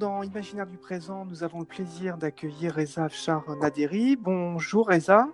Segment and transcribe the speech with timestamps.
[0.00, 4.16] dans Imaginaire du présent, nous avons le plaisir d'accueillir Reza Afshar Naderi.
[4.16, 5.28] Bonjour Reza.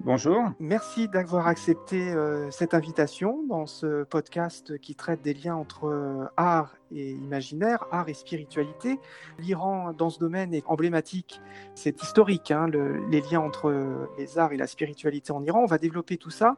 [0.00, 0.52] Bonjour.
[0.58, 6.24] Merci d'avoir accepté euh, cette invitation dans ce podcast qui traite des liens entre euh,
[6.38, 8.98] art et imaginaire, art et spiritualité.
[9.38, 11.40] L'Iran, dans ce domaine, est emblématique.
[11.74, 12.68] C'est historique, hein,
[13.10, 15.60] les liens entre les arts et la spiritualité en Iran.
[15.62, 16.56] On va développer tout ça,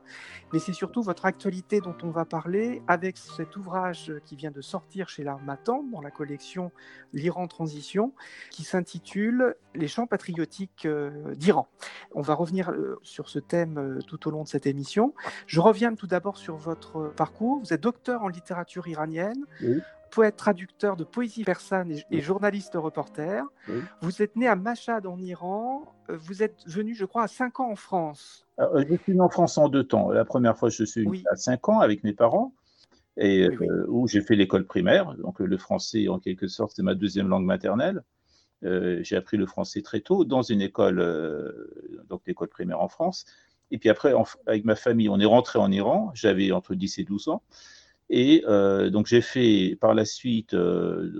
[0.53, 4.61] mais c'est surtout votre actualité dont on va parler avec cet ouvrage qui vient de
[4.61, 6.71] sortir chez l'Armatan dans la collection
[7.13, 8.13] L'Iran Transition,
[8.51, 11.69] qui s'intitule Les chants patriotiques euh, d'Iran.
[12.15, 15.15] On va revenir euh, sur ce thème euh, tout au long de cette émission.
[15.47, 17.61] Je reviens tout d'abord sur votre parcours.
[17.61, 19.45] Vous êtes docteur en littérature iranienne.
[20.11, 23.45] Poète traducteur de poésie persane et, journaliste reporter.
[24.01, 25.85] Vous êtes né à Mashhad en Iran.
[26.11, 28.47] Euh, vous êtes venu, je crois, à 5 ans en France.
[28.61, 30.11] Euh, je suis venu en France en deux temps.
[30.11, 32.53] La première fois, je suis venu à 5 ans avec mes parents,
[33.17, 35.15] et, euh, où j'ai fait l'école primaire.
[35.17, 38.03] Donc le français, en quelque sorte, c'est ma deuxième langue maternelle.
[38.63, 40.99] j'ai appris le français très tôt dans une école,
[42.09, 43.25] donc l'école primaire en France.
[43.71, 44.13] Et puis après,
[44.47, 46.11] avec ma famille, on est rentré en Iran.
[46.15, 47.43] J'avais entre 10 et 12 ans.
[48.11, 51.13] Et euh, donc j'ai fait par la suite euh,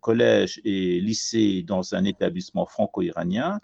[0.00, 3.60] collège et lycée dans un établissement franco-iranien.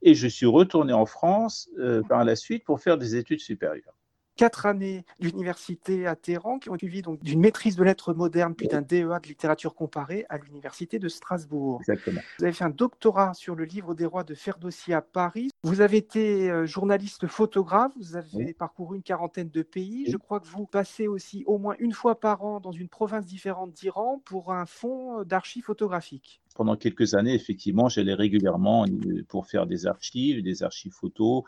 [0.00, 3.97] Et je suis retourné en France euh, par la suite pour faire des études supérieures
[4.38, 8.68] quatre années d'université à Téhéran qui ont suivi donc d'une maîtrise de lettres modernes puis
[8.68, 11.80] d'un DEA de littérature comparée à l'université de Strasbourg.
[11.80, 12.20] Exactement.
[12.38, 15.50] Vous avez fait un doctorat sur le livre des rois de Ferdowsi à Paris.
[15.64, 20.06] Vous avez été euh, journaliste photographe, vous avez parcouru une quarantaine de pays.
[20.08, 23.26] Je crois que vous passez aussi au moins une fois par an dans une province
[23.26, 29.46] différente d'Iran pour un fonds d'archives photographiques pendant quelques années, effectivement, j'allais régulièrement euh, pour
[29.46, 31.44] faire des archives, des archives photos,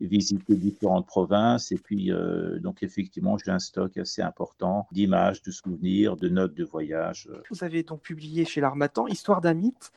[0.00, 1.72] visiter différentes provinces.
[1.72, 6.54] Et puis, euh, donc, effectivement, j'ai un stock assez important d'images, de souvenirs, de notes
[6.54, 7.28] de voyage.
[7.50, 9.92] Vous avez donc publié chez l'Armatan Histoire d'un mythe.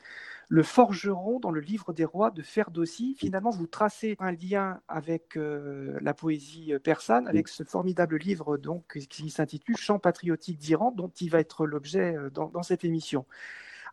[0.49, 3.15] Le forgeron dans le livre des rois de Ferdowsi.
[3.17, 8.97] Finalement, vous tracez un lien avec euh, la poésie persane, avec ce formidable livre donc,
[9.09, 13.25] qui s'intitule Chant patriotique d'Iran, dont il va être l'objet euh, dans, dans cette émission.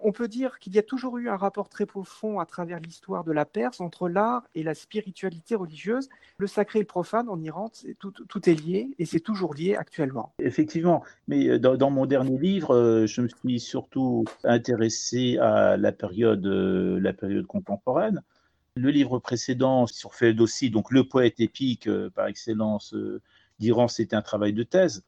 [0.00, 3.24] On peut dire qu'il y a toujours eu un rapport très profond à travers l'histoire
[3.24, 6.08] de la Perse entre l'art et la spiritualité religieuse.
[6.38, 10.32] Le sacré et le profane en Iran, tout, est lié et c'est toujours lié actuellement.
[10.38, 15.92] Effectivement, mais euh, dans, mon dernier livre, euh, je me suis surtout intéressé à la
[15.92, 18.22] période, euh, la période contemporaine.
[18.76, 22.94] Le livre précédent sur Ferdowsi, donc le poète épique par excellence
[23.58, 25.02] d'Iran, c'était un travail de thèse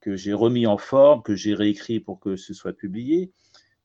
[0.00, 3.32] que j'ai remis en forme, que j'ai réécrit pour que ce soit publié.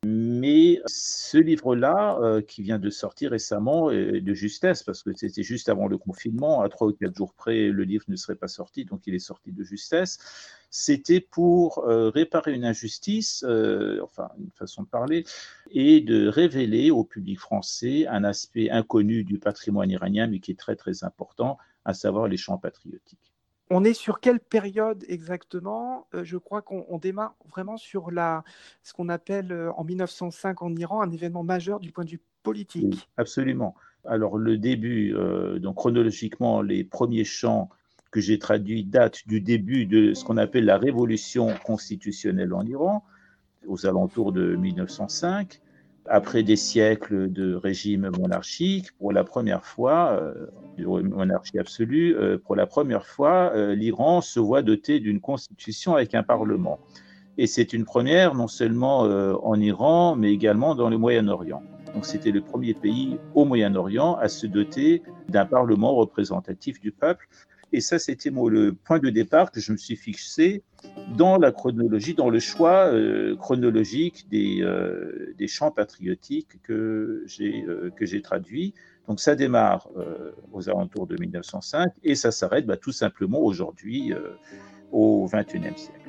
[0.04, 5.70] Mais ce livre-là, euh, qui vient de sortir récemment, de justesse, parce que c'était juste
[5.70, 8.84] avant le confinement, à trois ou quatre jours près, le livre ne serait pas sorti,
[8.84, 10.18] donc il est sorti de justesse.
[10.72, 15.26] C'était pour euh, réparer une injustice, euh, enfin une façon de parler,
[15.70, 20.60] et de révéler au public français un aspect inconnu du patrimoine iranien, mais qui est
[20.60, 23.31] très très important, à savoir les chants patriotiques.
[23.74, 26.06] On est sur quelle période exactement?
[26.14, 28.44] Euh, Je crois qu'on démarre vraiment sur la,
[28.84, 32.22] ce qu'on appelle euh, en 1905 en Iran un événement majeur du point de vue
[32.44, 33.08] politique.
[33.16, 33.76] absolument.
[34.04, 37.70] Alors le début, euh, donc chronologiquement, les premiers chants
[38.12, 43.06] que j'ai traduits datent du début de ce qu'on appelle la révolution constitutionnelle en Iran,
[43.68, 45.62] aux alentours de 1905
[46.08, 50.48] après des siècles de régime monarchique, pour la première fois, euh,
[51.04, 56.16] monarchie absolue, euh, pour la première fois, euh, l'Iran se voit doté d'une constitution avec
[56.16, 56.80] un parlement.
[57.38, 61.64] Et c'est une première non seulement en Iran, mais également dans le Moyen-Orient.
[61.94, 67.30] Donc c'était le premier pays au Moyen-Orient à se doter d'un parlement représentatif du peuple.
[67.74, 70.64] Et ça, c'était le point de départ que je me suis fixé
[71.16, 77.64] dans la chronologie, dans le choix euh, chronologique des, euh, des, chants patriotiques que j'ai
[77.68, 78.74] euh, que j'ai traduits.
[79.08, 79.90] Donc ça démarre
[80.54, 84.14] aux alentours de 1905 et ça s'arrête bah, tout simplement aujourd'hui
[84.92, 86.01] au XXIe siècle.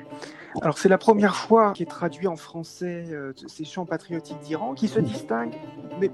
[0.61, 4.73] Alors c'est la première fois qu'il est traduit en français euh, ces chants patriotiques d'Iran,
[4.73, 5.55] qui se distinguent,
[5.99, 6.09] mais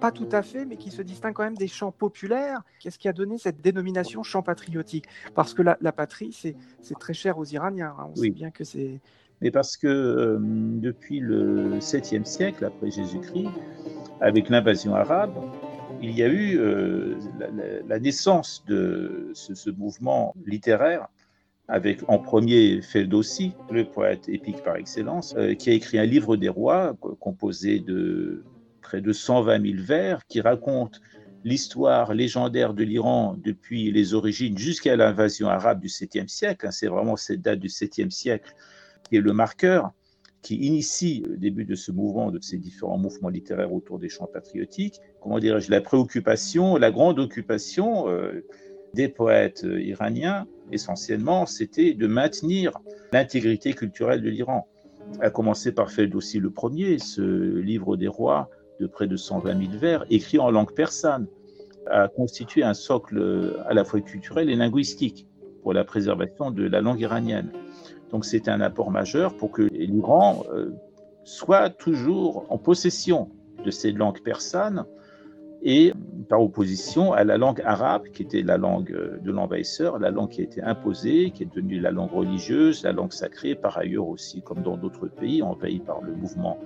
[0.00, 2.62] pas, tout à fait, mais qui se distinguent quand même des chants populaires.
[2.80, 5.06] Qu'est-ce qui a donné cette dénomination chant patriotique?
[5.34, 7.94] Parce que la, patrie, c'est très cher aux Iraniens.
[7.98, 8.08] Hein.
[8.10, 9.00] On sait bien que c'est...
[9.40, 13.48] Mais parce que euh, depuis le 7e siècle après Jésus-Christ,
[14.20, 15.34] avec l'invasion arabe,
[16.00, 17.16] il y a eu euh,
[17.86, 21.08] la, naissance de ce mouvement littéraire
[21.68, 26.36] avec en premier Ferdowsi, le poète épique par excellence, euh, qui a écrit un livre
[26.36, 28.44] des rois composé de
[28.82, 31.00] près de 120 000 vers qui raconte
[31.42, 36.66] l'histoire légendaire de l'Iran depuis les origines jusqu'à l'invasion arabe du 7e siècle.
[36.66, 38.54] Hein, c'est vraiment cette date du 7e siècle
[39.08, 39.92] qui est le marqueur,
[40.42, 44.28] qui initie le début de ce mouvement, de ces différents mouvements littéraires autour des chants
[44.30, 48.44] patriotiques, comment dirais-je, la préoccupation, la grande occupation euh,
[48.94, 52.72] des poètes euh, iraniens, essentiellement, c'était de maintenir
[53.12, 54.66] l'intégrité culturelle de l'Iran.
[55.20, 57.22] À commencer par Ferdowsi le premier, ce
[57.58, 58.48] livre des rois
[58.80, 61.26] de près de 120 000 vers, écrit en langue persane,
[61.86, 65.26] a constitué un socle à la fois culturel et linguistique
[65.62, 67.50] pour la préservation de la langue iranienne.
[68.10, 70.70] Donc c'est un apport majeur pour que l'Iran euh,
[71.24, 73.30] soit toujours en possession
[73.64, 74.84] de cette langue persane
[75.62, 75.94] et
[76.24, 80.30] par opposition à la langue arabe, qui était la langue euh, de l'envahisseur, la langue
[80.30, 84.08] qui a été imposée, qui est devenue la langue religieuse, la langue sacrée, par ailleurs
[84.08, 86.58] aussi, comme dans d'autres pays envahis par le mouvement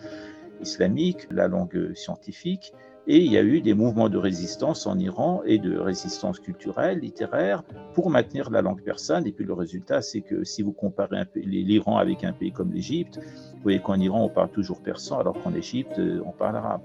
[0.61, 2.73] islamique, la langue scientifique.
[3.11, 6.99] Et il y a eu des mouvements de résistance en Iran et de résistance culturelle,
[6.99, 7.63] littéraire,
[7.95, 9.27] pour maintenir la langue persane.
[9.27, 13.19] Et puis le résultat, c'est que si vous comparez l'Iran avec un pays comme l'Égypte,
[13.55, 16.83] vous voyez qu'en Iran, on parle toujours persan, alors qu'en Égypte, on parle arabe.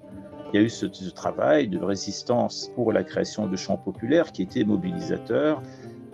[0.54, 4.32] Il y a eu ce, ce, travail de résistance pour la création de chants populaires
[4.32, 5.64] qui était mobilisateur.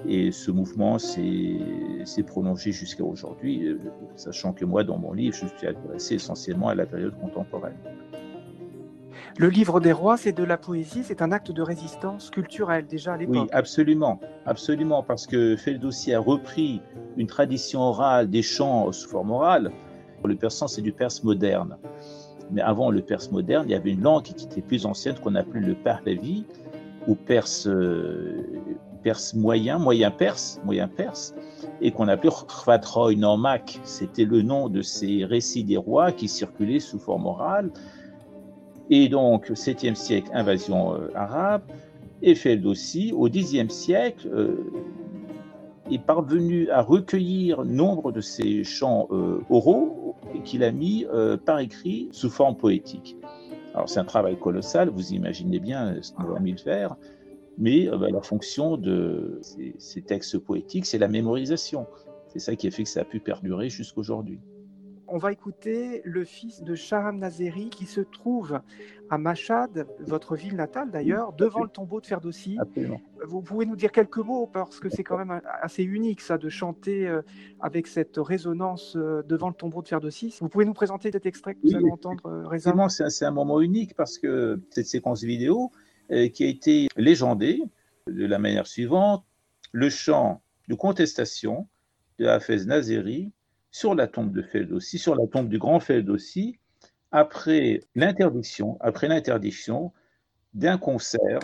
[0.07, 3.79] Et ce mouvement s'est prolongé jusqu'à aujourd'hui, euh,
[4.15, 7.75] sachant que moi, dans mon livre, je suis intéressé essentiellement à la période contemporaine.
[9.37, 13.13] Le livre des rois, c'est de la poésie, c'est un acte de résistance culturelle déjà
[13.13, 13.35] à l'époque.
[13.35, 16.81] Oui, absolument, absolument, parce que Ferdowsi a repris
[17.17, 19.71] une tradition orale des chants sous forme orale.
[20.23, 21.77] Le persan, c'est du perse moderne.
[22.51, 25.35] Mais avant le perse moderne, il y avait une langue qui était plus ancienne qu'on
[25.35, 26.45] appelait le pahlavi,
[27.07, 28.43] ou perse, euh,
[29.03, 31.33] perse moyen, moyen perse, moyen perse,
[31.81, 33.79] et qu'on appelait Khvatroy Normak.
[33.83, 37.71] C'était le nom de ces récits des rois qui circulaient sous forme orale
[38.89, 41.61] et donc, 7e siècle, invasion euh, arabe.
[42.21, 42.35] Et
[42.65, 44.57] aussi, au Xe siècle, euh,
[45.91, 51.05] est parvenu à recueillir nombre de ces chants euh, oraux qu'il a mis
[51.45, 53.17] par écrit sous forme poétique.
[53.73, 56.95] Alors, c'est un travail colossal, vous imaginez bien ce qu'on a mis le faire,
[57.57, 61.87] mais bah, la fonction de ces, ces textes poétiques, c'est la mémorisation.
[62.27, 64.39] C'est ça qui a fait que ça a pu perdurer jusqu'aujourd'hui
[65.11, 68.61] on va écouter le fils de Sharam Nazeri qui se trouve
[69.09, 72.57] à Machad, votre ville natale d'ailleurs, devant le tombeau de Ferdowsi.
[73.25, 76.49] Vous pouvez nous dire quelques mots parce que c'est quand même assez unique ça de
[76.49, 77.21] chanter euh,
[77.59, 80.35] avec cette résonance euh, devant le tombeau de Ferdowsi.
[80.39, 82.87] Vous pouvez nous présenter cet extrait que vous allez entendre euh, récemment?
[82.89, 85.71] C'est un moment unique parce que cette séquence vidéo
[86.33, 87.61] qui a été légendée
[88.07, 89.23] de la manière suivante
[89.71, 91.67] le chant de contestation
[92.17, 93.31] de Hafez Nazeri
[93.71, 96.59] sur la tombe de Ferdowsi, sur la tombe du grand Ferdowsi,
[97.11, 99.91] après l'interdiction, après l'interdiction
[100.53, 101.39] d'un concert.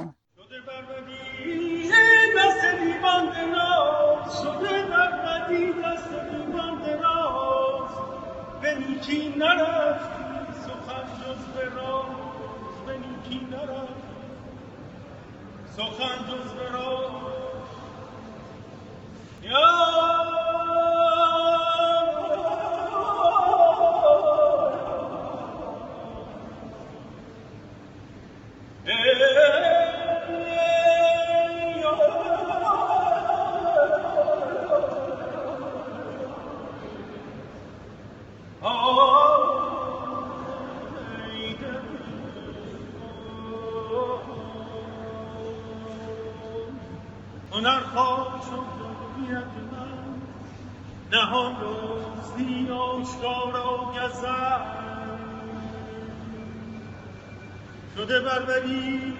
[57.96, 59.13] شده بربری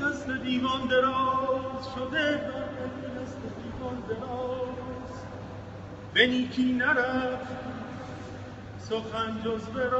[0.00, 5.14] دست دیوان دراز شده بربری دست دیوان دراز.
[6.14, 7.46] به نیکی نرفت
[8.78, 9.90] سخن جز به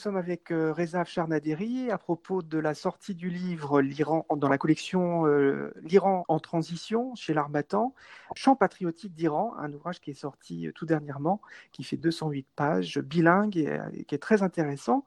[0.00, 4.56] sommes avec euh, Reza Charnaderi à propos de la sortie du livre L'Iran dans la
[4.56, 7.94] collection euh, L'Iran en transition chez l'Armatan,
[8.34, 12.98] Chant patriotique d'Iran, un ouvrage qui est sorti euh, tout dernièrement, qui fait 208 pages,
[12.98, 15.04] bilingue et qui est très intéressant.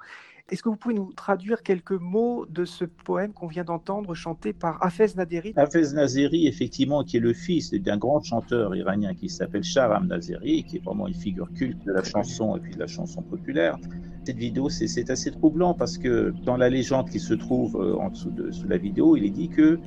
[0.52, 4.52] Est-ce que vous pouvez nous traduire quelques mots de ce poème qu'on vient d'entendre chanté
[4.52, 9.30] par Hafez Naderi Hafez Nazeri, effectivement, qui est le fils d'un grand chanteur iranien qui
[9.30, 12.80] s'appelle Sharam Nazeri, qui est vraiment une figure culte de la chanson et puis de
[12.80, 13.78] la chanson populaire.
[14.26, 18.10] Cette vidéo, c'est assez troublant parce que dans la légende qui se trouve euh, en
[18.10, 19.80] dessous de sous la vidéo, il est dit que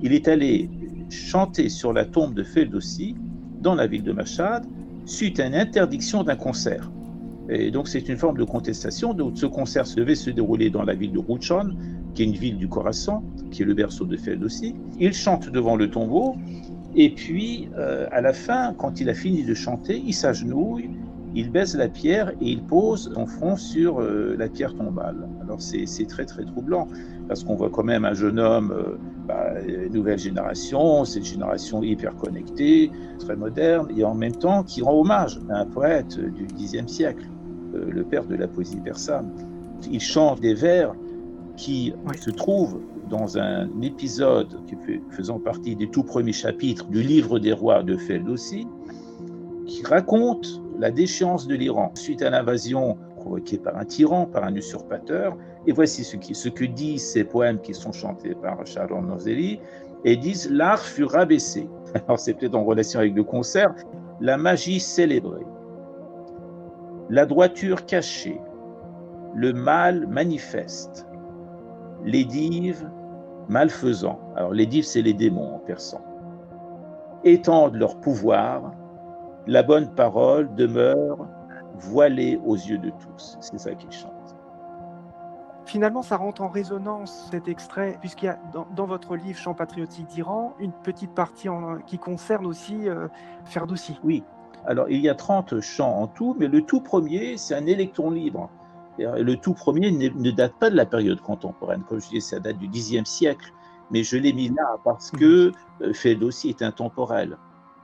[0.00, 0.70] il est allé
[1.10, 3.16] chanter sur la tombe de Feldossi
[3.60, 4.64] dans la ville de Mashhad
[5.06, 6.88] suite à une interdiction d'un concert.
[7.48, 9.12] Et donc c'est une forme de contestation.
[9.12, 11.74] Donc, ce concert devait se dérouler dans la ville de Rouchon,
[12.14, 14.74] qui est une ville du Khorasan, qui est le berceau de Ferdowsi.
[14.98, 16.36] Il chante devant le tombeau,
[16.96, 20.90] et puis euh, à la fin, quand il a fini de chanter, il s'agenouille,
[21.34, 25.28] il baisse la pierre et il pose son front sur euh, la pierre tombale.
[25.42, 26.86] Alors c'est très très troublant,
[27.26, 28.96] parce qu'on voit quand même un jeune homme, euh,
[29.26, 29.54] bah,
[29.92, 35.40] nouvelle génération, cette génération hyper connectée, très moderne, et en même temps qui rend hommage
[35.50, 37.26] à un poète du Xe siècle.
[37.74, 39.30] Le père de la poésie persane.
[39.90, 40.94] Il chante des vers
[41.56, 47.02] qui se trouvent dans un épisode qui fait, faisant partie des tout premiers chapitres du
[47.02, 48.66] livre des rois de Ferdowsi,
[49.66, 54.54] qui raconte la déchéance de l'Iran suite à l'invasion provoquée par un tyran, par un
[54.54, 55.36] usurpateur.
[55.66, 59.60] Et voici ce, qui, ce que disent ces poèmes qui sont chantés par Sharon Nozeli,
[60.04, 61.68] et disent l'art fut rabaissé.
[62.06, 63.74] Alors c'est peut-être en relation avec le concert,
[64.20, 65.46] la magie célébrée
[67.10, 68.40] la droiture cachée,
[69.34, 71.06] le mal manifeste,
[72.04, 72.88] les dives
[73.48, 74.20] malfaisants.
[74.36, 76.00] Alors les dives, c'est les démons en persan.
[77.24, 78.72] Étendent leur pouvoir,
[79.46, 81.26] la bonne parole demeure
[81.74, 83.36] voilée aux yeux de tous.
[83.40, 84.36] C'est ça qu'ils chantent.
[85.66, 90.06] Finalement, ça rentre en résonance cet extrait, puisqu'il y a dans, votre livre Chant patriotique
[90.06, 91.48] d'Iran une petite partie
[91.86, 93.08] qui concerne aussi euh,
[93.46, 93.98] Ferdowsi.
[94.04, 94.22] Oui,
[94.66, 98.10] alors, il y a 30 chants en tout, mais le tout premier, c'est un électron
[98.10, 98.50] libre.
[98.98, 101.82] Le tout premier ne date pas de la période contemporaine.
[101.88, 103.52] Comme je disais, ça date du Xe siècle.
[103.90, 105.52] Mais je l'ai mis là parce que
[105.82, 107.36] euh, Ferdowsi est intemporel.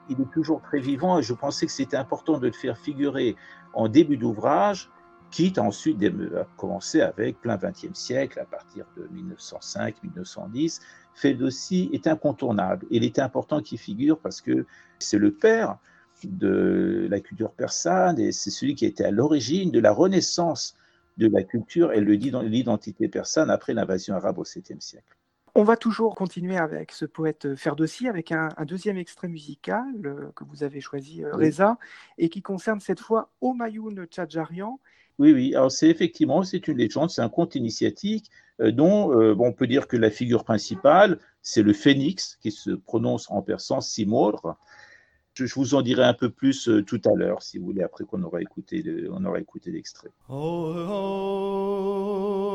[0.08, 3.37] Il est toujours très vivant et je pensais que c'était important de le faire figurer
[3.75, 4.90] en début d'ouvrage,
[5.30, 10.80] quitte ensuite à commencer avec plein XXe siècle, à partir de 1905-1910.
[11.14, 12.87] Ferdowsi est incontournable.
[12.90, 14.64] Il est important qu'il figure parce que
[14.99, 15.76] c'est le père
[16.26, 20.76] de la culture persane et c'est celui qui était à l'origine de la renaissance
[21.18, 25.16] de la culture et l'identité persane après l'invasion arabe au 7e siècle.
[25.54, 30.44] On va toujours continuer avec ce poète Ferdowsi avec un, deuxième extrait musical euh, que
[30.44, 31.76] vous avez choisi, euh, Reza,
[32.18, 34.78] et qui concerne cette fois Omayoun Tchadjarian.
[35.18, 39.52] Oui, oui, alors c'est effectivement, c'est une légende, c'est un conte initiatique euh, dont on
[39.52, 44.56] peut dire que la figure principale, c'est le phénix qui se prononce en persan Simor,
[45.34, 48.04] je, vous en dirai un peu plus euh, tout à l'heure, si vous voulez, après
[48.04, 50.10] qu'on aura écouté, on aura écouté l'extrait.
[50.28, 52.50] Oh, oh, oh,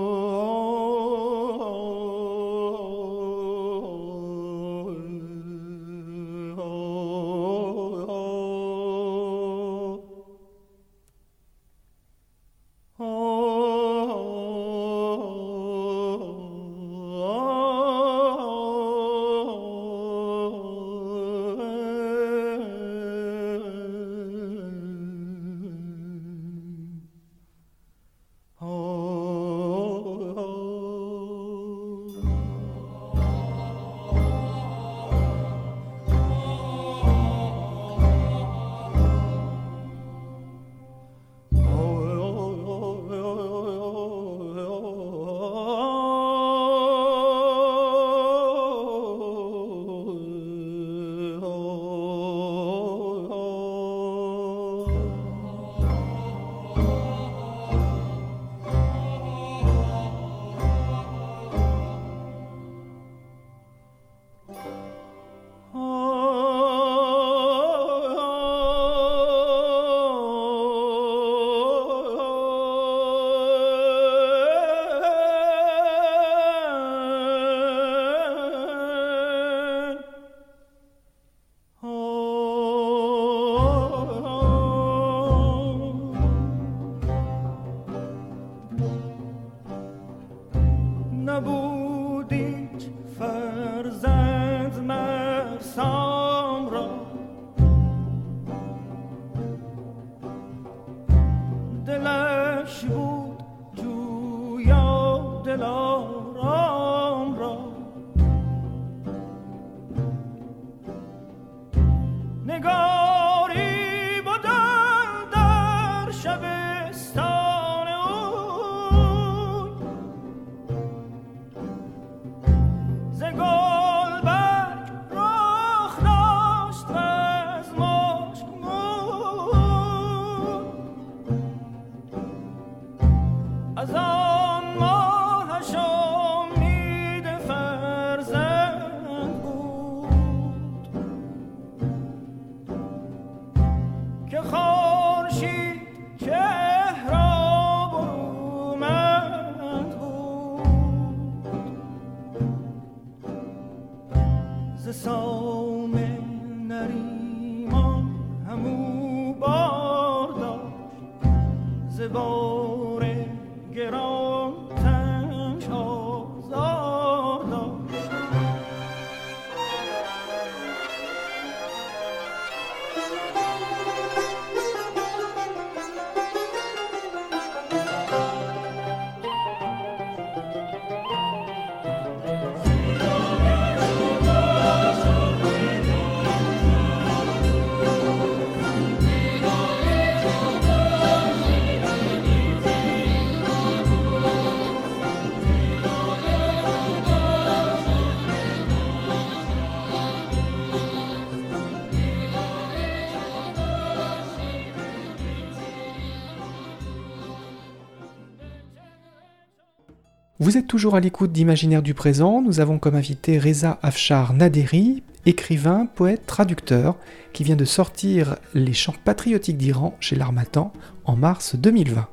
[210.46, 212.40] Vous êtes toujours à l'écoute d'Imaginaire du présent.
[212.40, 216.98] Nous avons comme invité Reza Afshar Naderi, écrivain, poète, traducteur,
[217.34, 220.72] qui vient de sortir Les chants patriotiques d'Iran chez l'Armatan
[221.06, 222.08] en mars 2020.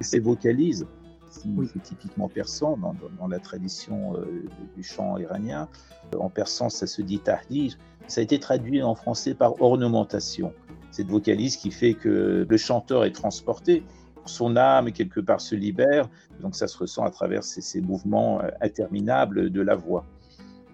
[0.00, 0.88] Ces vocalises,
[1.30, 5.68] c'est typiquement persan dans, la tradition euh, du chant iranien.
[6.18, 7.76] En persan, ça se dit tahdij.
[8.08, 10.52] Ça a été traduit en français par ornementation.
[10.90, 13.84] Cette vocalise qui fait que le chanteur est transporté
[14.28, 16.08] son âme quelque part se libère.
[16.40, 20.04] Donc ça se ressent à travers ces, mouvements euh, interminables de la voix.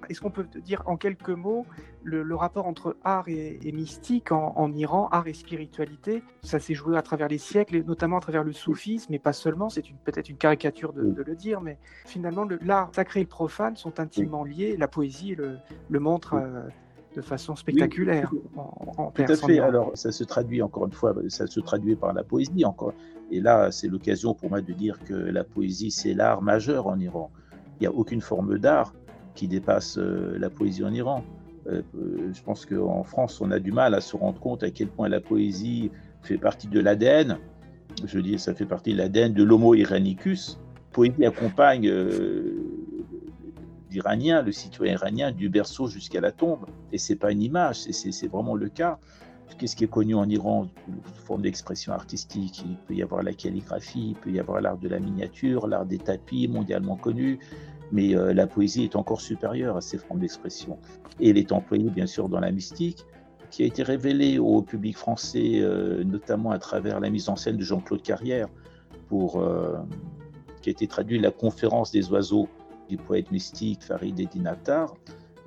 [0.09, 1.65] Est-ce qu'on peut dire en quelques mots
[2.03, 6.23] le, rapport entre art et, mystique en, Iran, art et spiritualité?
[6.43, 9.33] Ça s'est joué à travers les siècles, et notamment à travers le soufisme, mais pas
[9.33, 13.77] seulement, c'est peut-être une caricature de, le dire, mais finalement l'art sacré et le profane
[13.77, 16.62] sont intimement liés, la poésie le, le montre euh,
[17.14, 19.59] de façon spectaculaire en, Tout à fait.
[19.59, 22.94] Alors, ça se traduit encore une fois, ça se traduit par la poésie encore.
[23.31, 26.98] Et là, c'est l'occasion pour moi de dire que la poésie, c'est l'art majeur en
[26.98, 27.31] Iran.
[27.81, 28.92] Il n'y a aucune forme d'art
[29.35, 31.25] qui dépasse euh, la poésie en Iran.
[31.66, 34.70] Euh, euh, je pense qu'en France, on a du mal à se rendre compte à
[34.70, 35.90] quel point la poésie
[36.22, 37.38] fait partie de l'ADN.
[38.05, 40.59] Je dis, ça fait partie de l'ADN de l'Homo iranicus.
[40.92, 41.90] Poésie accompagne
[43.94, 46.66] iranien, le citoyen iranien, du berceau jusqu'à la tombe.
[46.92, 48.98] Et c'est pas une image, c'est vraiment le cas.
[49.59, 53.33] Qu'est-ce qui est connu en Iran sous forme d'expression artistique Il peut y avoir la
[53.33, 57.38] calligraphie, il peut y avoir l'art de la miniature, l'art des tapis, mondialement connu,
[57.92, 60.78] mais euh, la poésie est encore supérieure à ces formes d'expression.
[61.20, 63.05] Et elle est employée bien sûr dans la mystique,
[63.50, 67.59] qui a été révélée au public français, euh, notamment à travers la mise en scène
[67.59, 68.48] de Jean-Claude Carrière,
[69.09, 69.76] pour, euh,
[70.62, 72.48] qui a été traduit La conférence des oiseaux
[72.92, 74.94] du poète mystique Farid Eddin Attar.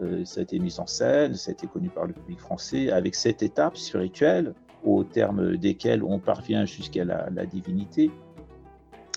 [0.02, 2.92] Euh, ça a été mis en scène, ça a été connu par le public français,
[2.92, 4.54] avec sept étapes spirituelles,
[4.84, 8.10] au terme desquelles on parvient jusqu'à la, divinité.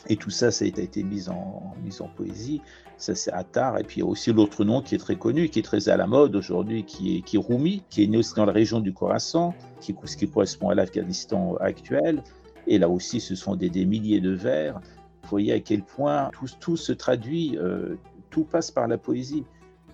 [0.09, 1.75] Et tout ça, ça a été mis en,
[2.17, 2.61] poésie.
[2.99, 3.79] Ça, c'est Attar.
[3.79, 5.89] Et puis, il y a aussi l'autre nom qui est très connu, qui est très
[5.89, 8.81] à la mode aujourd'hui, qui est, qui Rumi, qui est né aussi dans la région
[8.81, 12.23] du Khorasan, qui, ce qui correspond à l'Afghanistan actuel.
[12.67, 14.81] Et là aussi, ce sont des, des milliers de vers.
[15.29, 17.97] Vous voyez à quel point tout, tout se traduit, euh,
[18.31, 19.45] tout passe par la poésie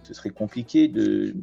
[0.05, 1.35] ce serait compliqué de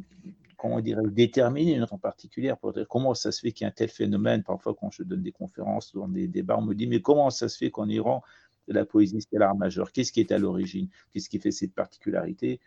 [0.56, 3.68] comment dire, déterminer une en particulière pour dire comment ça se fait qu'il y a
[3.68, 4.44] un tel phénomène.
[4.44, 7.48] Parfois, quand je donne des conférences dans des débats, on me dit mais comment ça
[7.48, 8.22] se fait qu'en Iran,
[8.68, 9.90] la poésie c'est l'art majeur?
[9.90, 10.88] Qu'est-ce qui est à l'origine?
[11.12, 12.60] Qu'est-ce qui fait cette particularité?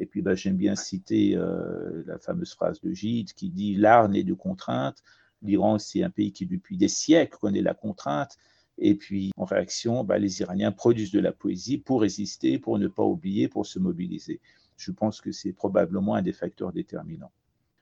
[0.00, 4.08] Et puis, bah, j'aime bien citer euh, la fameuse phrase de Gide qui dit l'art
[4.08, 5.02] n'est de contrainte.
[5.42, 8.36] L'Iran, c'est un pays qui, depuis des siècles, connaît la contrainte.
[8.78, 12.88] Et puis, en réaction, bah, les Iraniens produisent de la poésie pour résister, pour ne
[12.88, 14.40] pas oublier, pour se mobiliser
[14.78, 17.32] je pense que c'est probablement un des facteurs déterminants.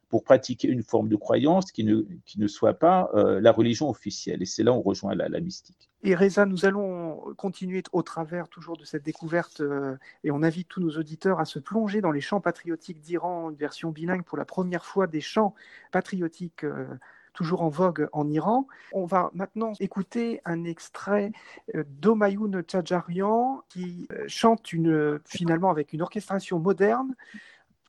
[0.09, 3.91] Pour pratiquer une forme de croyance qui ne, qui ne soit pas euh, la religion
[3.91, 4.41] officielle.
[4.41, 5.91] Et c'est là où on rejoint la, mystique.
[6.05, 10.69] Et Reza, nous allons continuer au travers toujours de cette découverte euh, et on invite
[10.69, 14.39] tous nos auditeurs à se plonger dans les chants patriotiques d'Iran, une version bilingue pour
[14.39, 15.55] la première fois des chants
[15.91, 16.65] patriotiques.
[16.65, 16.87] Euh,
[17.37, 18.67] toujours en vogue en Iran.
[18.93, 21.31] On va maintenant écouter un extrait
[21.77, 27.15] euh, d'Omayoun Tchadjarian qui euh, chante une, finalement avec une orchestration moderne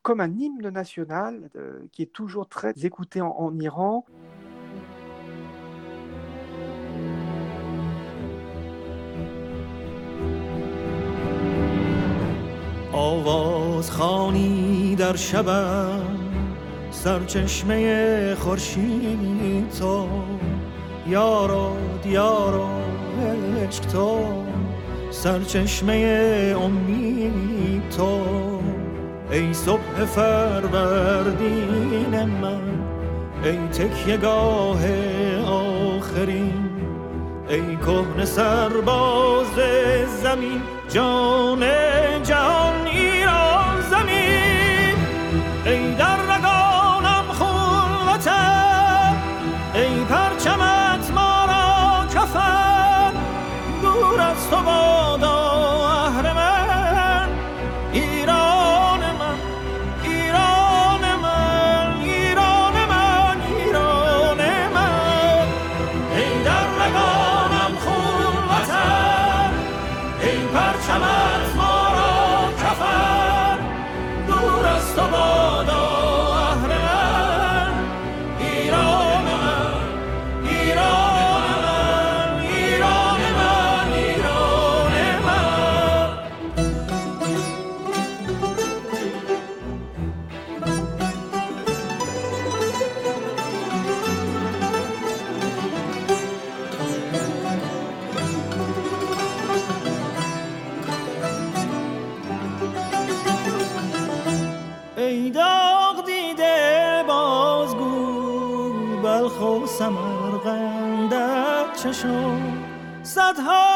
[0.03, 4.05] comme un hymne national euh, qui est toujours très écouté en, Iran.
[17.03, 20.07] سرچشمه خورشید تو
[21.07, 22.67] یارو دیارو
[23.67, 24.25] عشق تو.
[25.11, 28.21] سرچشمه امید تو.
[29.31, 31.45] ای صبح فروردین
[32.41, 32.61] من
[33.43, 34.81] ای تکیه گاه
[35.45, 36.69] آخرین.
[37.49, 39.55] ای کهن سرباز
[40.23, 41.63] زمین جان
[42.23, 42.86] جهان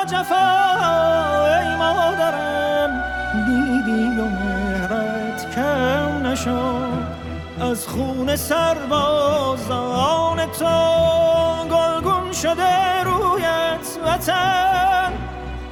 [0.05, 3.03] جفا ای مادرم.
[3.45, 7.21] دیدی و مهرت کم نشد.
[7.61, 9.65] از خون سربازان
[10.45, 10.65] تو
[11.71, 15.13] گلگون شده رویت وطن.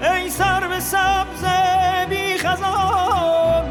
[0.01, 1.45] ای سر به سبز
[2.09, 3.63] بی خزان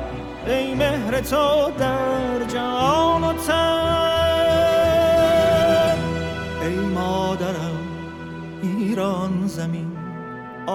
[0.47, 4.28] ای مهر تو در جان و تن.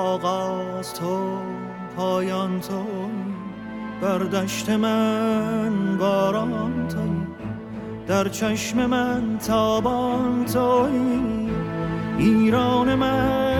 [0.03, 1.37] آغاز تو
[1.97, 2.85] پایان تو
[4.01, 7.33] بر دشت من باران توی
[8.07, 11.49] در چشم من تابان توی
[12.17, 13.52] ایران من.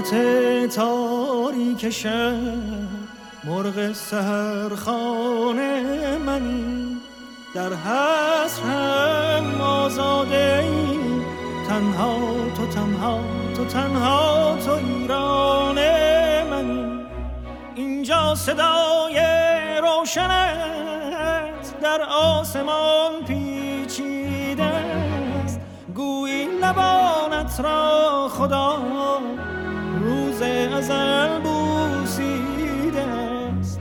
[0.00, 2.32] ظلمت تاریک شب
[3.44, 5.82] مرغ سهرخانه
[6.18, 6.96] منی
[7.54, 10.98] در حسرم آزاده ای
[11.68, 12.16] تنها
[12.56, 13.20] تو تنها
[13.56, 15.74] تو تنها تو ایران
[16.50, 17.04] منی
[17.74, 19.20] اینجا صدای
[19.82, 25.60] روشنت در آسمان پیچیده است.
[25.94, 28.78] گویی لبانت را خدا
[30.40, 33.80] روز ازل بوسیده است.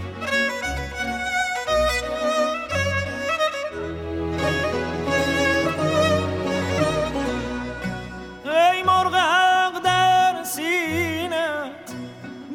[8.46, 11.96] ای مرغ حق در سینت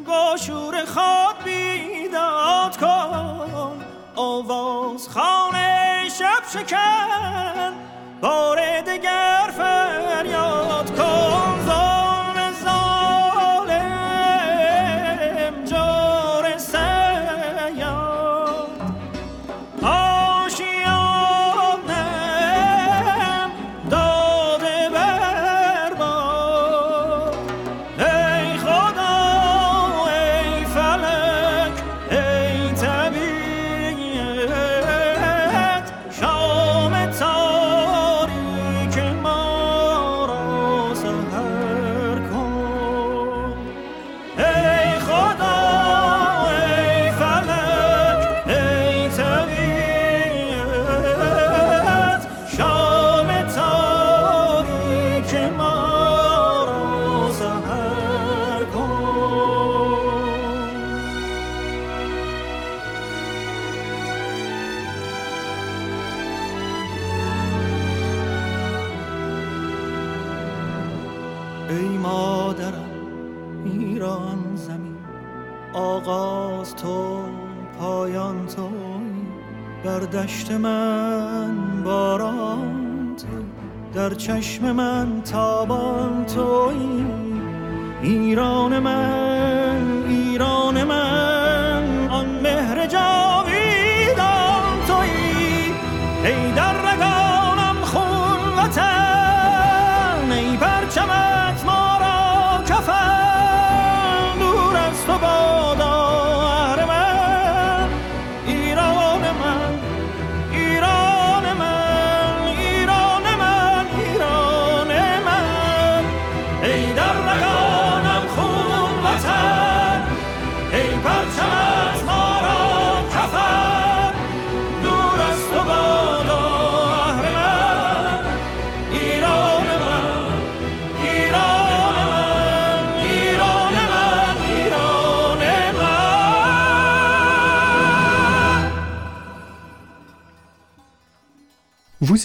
[0.07, 3.85] با شور خود بیداد کن.
[4.15, 7.73] آواز خانه شب شکن
[8.21, 10.54] بار دگر فریاد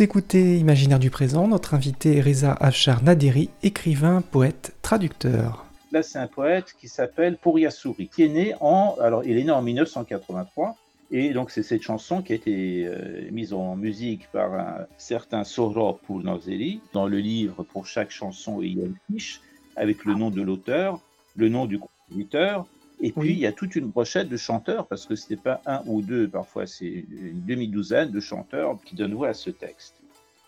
[0.03, 5.67] Écoutez Imaginaire du présent, notre invité Reza Afshar Naderi, écrivain, poète, traducteur.
[5.93, 9.51] Là, c'est un poète qui s'appelle Pourriassouri, qui est né en, alors il est né
[9.51, 10.75] en 1983,
[11.11, 15.45] et donc c'est cette chanson qui a été euh, mise en musique par un certain
[15.45, 16.81] Sohrab Pournazeri.
[16.95, 19.43] Dans le livre, pour chaque chanson, il y a une fiche
[19.77, 20.99] avec le nom de l'auteur,
[21.37, 22.65] le nom du compositeur,
[23.03, 25.63] et puis, il y a toute une brochette de chanteurs, parce que ce n'est pas
[25.65, 29.97] un ou deux, parfois c'est une demi-douzaine de chanteurs qui donnent voix à ce texte.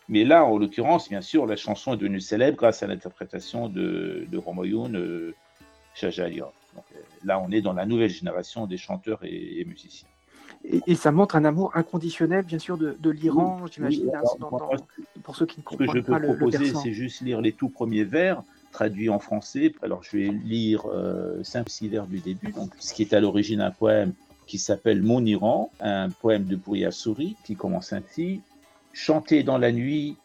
[0.08, 4.26] Mais là, en l'occurrence, bien sûr, la chanson est devenue célèbre grâce à l'interprétation de,
[4.30, 5.34] de Romoyoun euh,
[6.02, 6.40] euh,
[7.24, 10.08] là, on est dans la nouvelle génération des chanteurs et, musiciens.
[10.64, 14.10] Et, ça montre un amour inconditionnel, bien sûr, de, l'Iran, j'imagine,
[15.22, 17.52] pour ceux qui ne comprennent pas Ce que je peux proposer, c'est juste lire les
[17.52, 19.72] tout premiers vers traduit en français.
[19.82, 23.20] Alors je vais lire euh, cinq six vers du début, donc, ce qui est à
[23.20, 24.14] l'origine un poème
[24.46, 28.40] qui s'appelle Mon Iran, un poème de Bouria Souri qui commence ainsi.
[28.92, 30.16] Chanter dans la nuit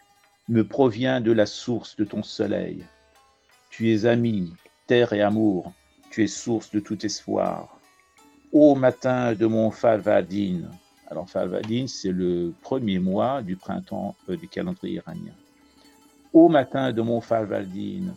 [0.49, 2.83] me provient de la source de ton soleil.
[3.69, 4.53] Tu es ami,
[4.87, 5.71] terre et amour,
[6.09, 7.79] tu es source de tout espoir.
[8.51, 10.69] Ô matin de mon Falvadine,
[11.09, 15.35] alors Falvadine, c'est le premier mois du printemps euh, du calendrier iranien.
[16.33, 18.15] Ô matin de mon Falvadine,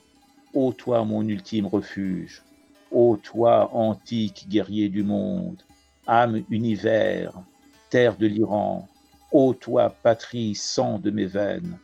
[0.52, 2.42] Ô toi mon ultime refuge,
[2.90, 5.62] ô toi antique guerrier du monde,
[6.08, 7.40] âme univers,
[7.88, 8.88] terre de l'Iran,
[9.30, 11.78] ô toi patrie sang de mes veines,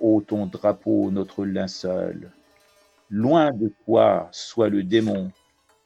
[0.00, 2.32] ô ton drapeau notre linceul.
[3.10, 5.30] Loin de toi soit le démon,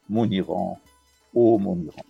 [0.09, 0.79] mon Iran,
[1.35, 2.05] ô mon Iran.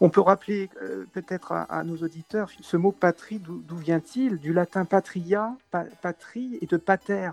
[0.00, 4.36] On peut rappeler euh, peut-être à, nos auditeurs ce mot patrie, d'où vient-il?
[4.36, 5.56] Du latin patria,
[6.02, 7.30] patrie, et de pater,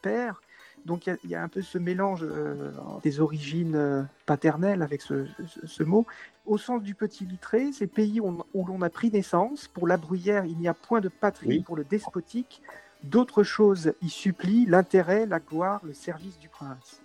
[0.00, 0.40] père,
[0.86, 2.70] donc il y, a un peu ce mélange euh,
[3.02, 6.06] des origines euh, paternelles avec ce, mot.
[6.46, 10.44] Au sens du petit littré, ces pays où, l'on a pris naissance, pour la bruyère,
[10.44, 12.62] il n'y a point de patrie, pour le despotique,
[13.02, 17.02] d'autres choses y supplient, l'intérêt, la gloire, le service du prince.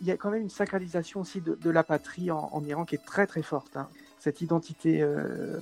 [0.00, 3.04] Il y a quand même une sacralisation aussi de, la patrie en, Iran qui est
[3.04, 3.76] très très forte.
[3.76, 3.88] Hein.
[4.18, 5.60] Cette identité, euh,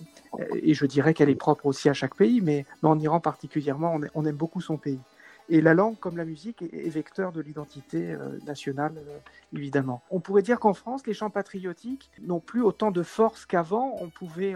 [0.54, 4.24] et je dirais qu'elle est propre aussi à chaque pays, mais en Iran particulièrement, on
[4.24, 5.00] aime beaucoup son pays.
[5.50, 9.18] Et la langue, comme la musique, est, vecteur de l'identité euh, nationale, euh,
[9.56, 10.02] évidemment.
[10.10, 13.96] On pourrait dire qu'en France, les chants patriotiques n'ont plus autant de force qu'avant.
[14.00, 14.54] On pouvait,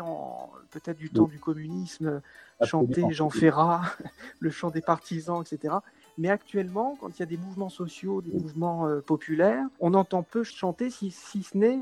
[0.71, 2.21] peut-être du temps du communisme,
[2.63, 3.83] chanter Jean Ferrat,
[4.41, 5.77] le chant des partisans, etc.
[6.19, 10.23] Mais actuellement, quand il y a des mouvements sociaux, des mouvements euh, populaires, on entend
[10.23, 11.79] peu chanter, si, si ce n'est,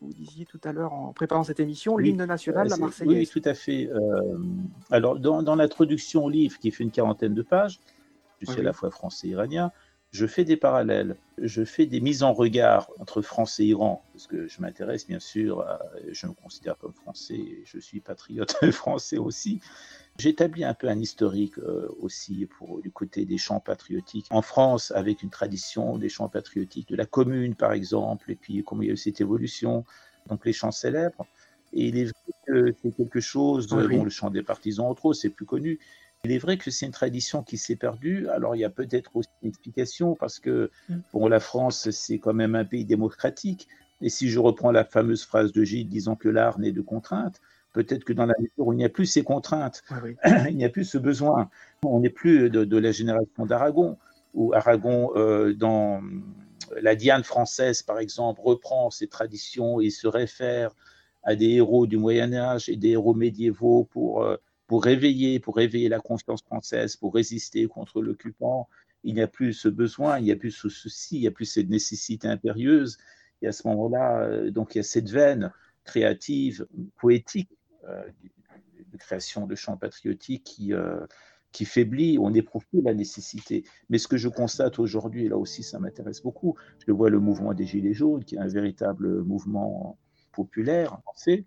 [0.00, 3.18] vous disiez tout à l'heure en préparant cette émission, l'hymne national, la Marseillaise.
[3.18, 3.88] Oui, tout à fait.
[4.90, 7.78] alors, dans, dans l'introduction au livre, qui fait une quarantaine de pages,
[8.46, 9.72] je suis à la fois français et iranien,
[10.12, 14.26] je fais des parallèles, je fais des mises en regard entre France et Iran, parce
[14.26, 15.66] que je m'intéresse bien sûr,
[16.10, 19.60] je me considère comme français, et je suis patriote français aussi.
[20.18, 24.26] J'établis un peu un historique euh, aussi pour du côté des chants patriotiques.
[24.28, 28.62] En France, avec une tradition des chants patriotiques de la commune, par exemple, et puis
[28.62, 29.86] comment il y a eu cette évolution,
[30.28, 31.26] donc les chants célèbres.
[31.72, 35.18] Et il est vrai que c'est quelque chose, bon, le chant des partisans, entre autres,
[35.20, 35.80] c'est plus connu,
[36.24, 38.28] il est vrai que c'est une tradition qui s'est perdue.
[38.28, 40.96] Alors, il y a peut-être aussi une explication parce que, mm.
[41.12, 43.66] bon, la France, c'est quand même un pays démocratique.
[44.00, 47.40] Et si je reprends la fameuse phrase de Gilles disant que l'art n'est de contraintes,
[47.72, 49.82] peut-être que dans la mesure où il n'y a plus ces contraintes,
[50.48, 51.50] il n'y a plus ce besoin.
[51.84, 53.98] On n'est plus de, la génération d'Aragon,
[54.34, 56.02] où Aragon, euh, dans
[56.80, 60.70] la Diane française, par exemple, reprend ses traditions et se réfère
[61.24, 64.22] à des héros du Moyen Âge et des héros médiévaux pour...
[64.22, 68.68] Euh, pour réveiller, pour réveiller la conscience française, pour résister contre l'occupant.
[69.04, 71.32] Il n'y a plus ce besoin, il n'y a plus ce souci, il n'y a
[71.32, 72.98] plus cette nécessité impérieuse.
[73.42, 75.52] Et à ce moment-là, euh, donc il y a cette veine
[75.84, 76.66] créative,
[76.98, 77.50] poétique,
[77.88, 78.02] euh,
[78.92, 81.00] de création de chants patriotiques qui, euh,
[81.50, 83.64] qui faiblit, on n'éprouve plus la nécessité.
[83.90, 87.18] Mais ce que je constate aujourd'hui, et là aussi ça m'intéresse beaucoup, je vois le
[87.18, 89.98] mouvement des Gilets jaunes, qui est un véritable mouvement
[90.32, 91.44] populaire français,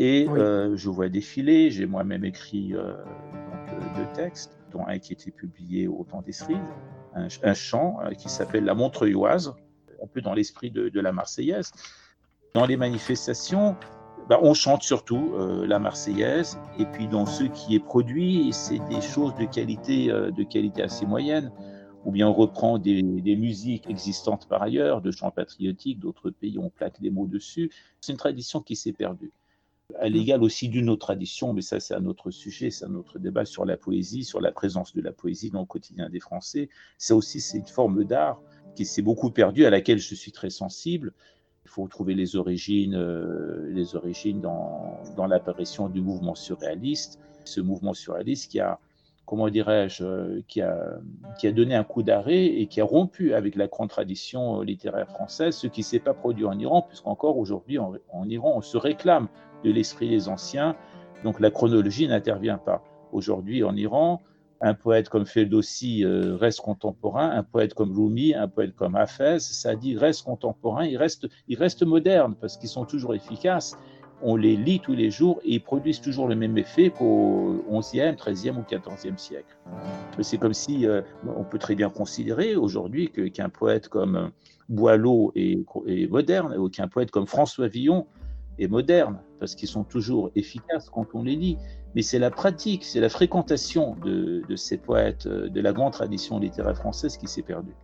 [0.00, 5.12] et euh, je vois défiler, j'ai moi-même écrit euh, euh, deux textes, dont un qui
[5.12, 6.56] était publié au temps des Cerises,
[7.14, 9.56] un, chant qui s'appelle La Montreuilloise,
[10.00, 11.72] un peu dans l'esprit de, la Marseillaise.
[12.54, 13.74] Dans les manifestations,
[14.28, 15.34] bah, on chante surtout
[15.66, 20.42] la Marseillaise, et puis dans ce qui est produit, c'est des choses de qualité, de
[20.44, 21.50] qualité assez moyenne
[22.04, 26.56] ou bien on reprend des, des, musiques existantes par ailleurs, de chants patriotiques, d'autres pays,
[26.56, 27.72] on plaque des mots dessus.
[28.00, 29.32] C'est une tradition qui s'est perdue
[29.96, 33.18] à l'égal aussi d'une autre tradition, mais ça c'est un autre sujet, c'est un autre
[33.18, 36.68] débat sur la poésie, sur la présence de la poésie dans le quotidien des Français.
[36.98, 38.40] Ça aussi c'est une forme d'art
[38.76, 41.14] qui s'est beaucoup perdue, à laquelle je suis très sensible.
[41.64, 47.18] Il faut trouver les origines, euh, les origines dans, dans l'apparition du mouvement surréaliste.
[47.44, 48.78] Ce mouvement surréaliste qui a,
[49.28, 50.98] comment dirais-je, qui a,
[51.38, 55.10] qui a donné un coup d'arrêt et qui a rompu avec la grande tradition littéraire
[55.10, 57.92] française, ce qui ne s'est pas produit en Iran, puisqu'encore aujourd'hui en,
[58.26, 59.28] Iran, on se réclame
[59.64, 60.76] de l'esprit des anciens,
[61.24, 62.82] donc la chronologie n'intervient pas.
[63.12, 64.22] Aujourd'hui en Iran,
[64.62, 69.40] un poète comme Ferdowsi euh, reste contemporain, un poète comme Rumi, un poète comme Hafez,
[69.40, 73.76] ça dit reste contemporain, il reste, il reste moderne parce qu'ils sont toujours efficaces.
[74.20, 78.16] On les lit tous les jours et ils produisent toujours le même effet qu'au 11e,
[78.16, 79.56] 13e ou 14e siècle.
[80.20, 81.02] C'est comme si euh,
[81.36, 84.30] on peut très bien considérer aujourd'hui qu'un poète comme
[84.68, 85.64] Boileau est,
[86.10, 88.06] moderne ou qu'un poète comme François Villon
[88.58, 91.58] est moderne parce qu'ils sont toujours efficaces quand on les lit
[91.94, 96.38] mais c'est la pratique, c'est la fréquentation de, ces poètes euh, de la grande tradition
[96.38, 97.74] littéraire française qui s'est perdue.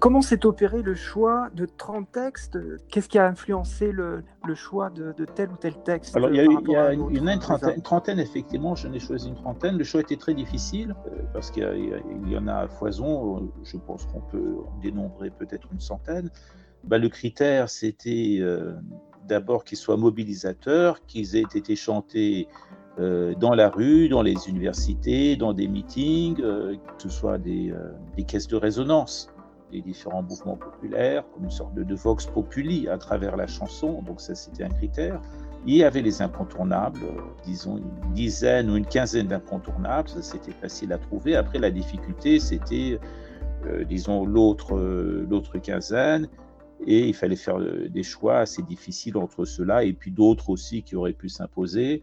[0.00, 2.56] Comment s'est opéré le choix de 30 textes?
[2.88, 4.22] Qu'est-ce qui a influencé le,
[4.54, 8.92] choix de, tel ou tel texte Alors, il y a, eu, une, trentaine, effectivement, j'en
[8.92, 9.76] ai choisi une trentaine.
[9.76, 11.64] Le choix était très difficile euh, parce qu'il
[12.28, 13.50] y, en a à foison.
[13.64, 16.30] Je pense qu'on peut en dénombrer peut-être une centaine.
[16.84, 18.74] Bah, le critère, c'était euh,
[19.26, 22.46] d'abord qu'ils soient mobilisateurs, qu'ils aient été chantés
[23.00, 27.74] euh, dans la rue, dans les universités, dans des meetings, que ce soit des,
[28.16, 29.32] des, caisses de résonance
[29.70, 34.20] des différents mouvements populaires, comme une sorte de, vox populi à travers la chanson, donc
[34.20, 35.20] ça c'était un critère.
[35.66, 37.00] Il y avait les incontournables,
[37.44, 41.36] disons une dizaine ou une quinzaine d'incontournables, ça c'était facile à trouver.
[41.36, 42.98] Après la difficulté c'était,
[43.88, 44.78] disons, l'autre
[45.28, 46.28] l'autre quinzaine,
[46.86, 50.94] et il fallait faire des choix assez difficiles entre ceux-là et puis d'autres aussi qui
[50.94, 52.02] auraient pu s'imposer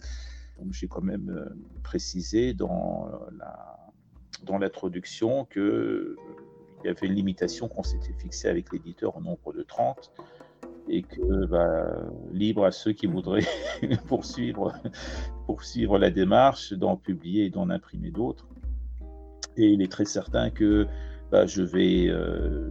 [0.72, 1.50] j'ai quand même euh,
[1.84, 3.78] précisé dans la
[4.44, 6.16] dans l'introduction qu'il
[6.84, 10.12] euh, y avait une limitation qu'on s'était fixée avec l'éditeur au nombre de 30
[10.88, 11.88] et que bah,
[12.32, 13.48] libre à ceux qui voudraient
[14.08, 14.72] poursuivre,
[15.98, 18.48] la démarche d'en publier et d'en imprimer d'autres.
[19.58, 20.86] Et il est très certain que
[21.32, 22.70] bah, je vais euh,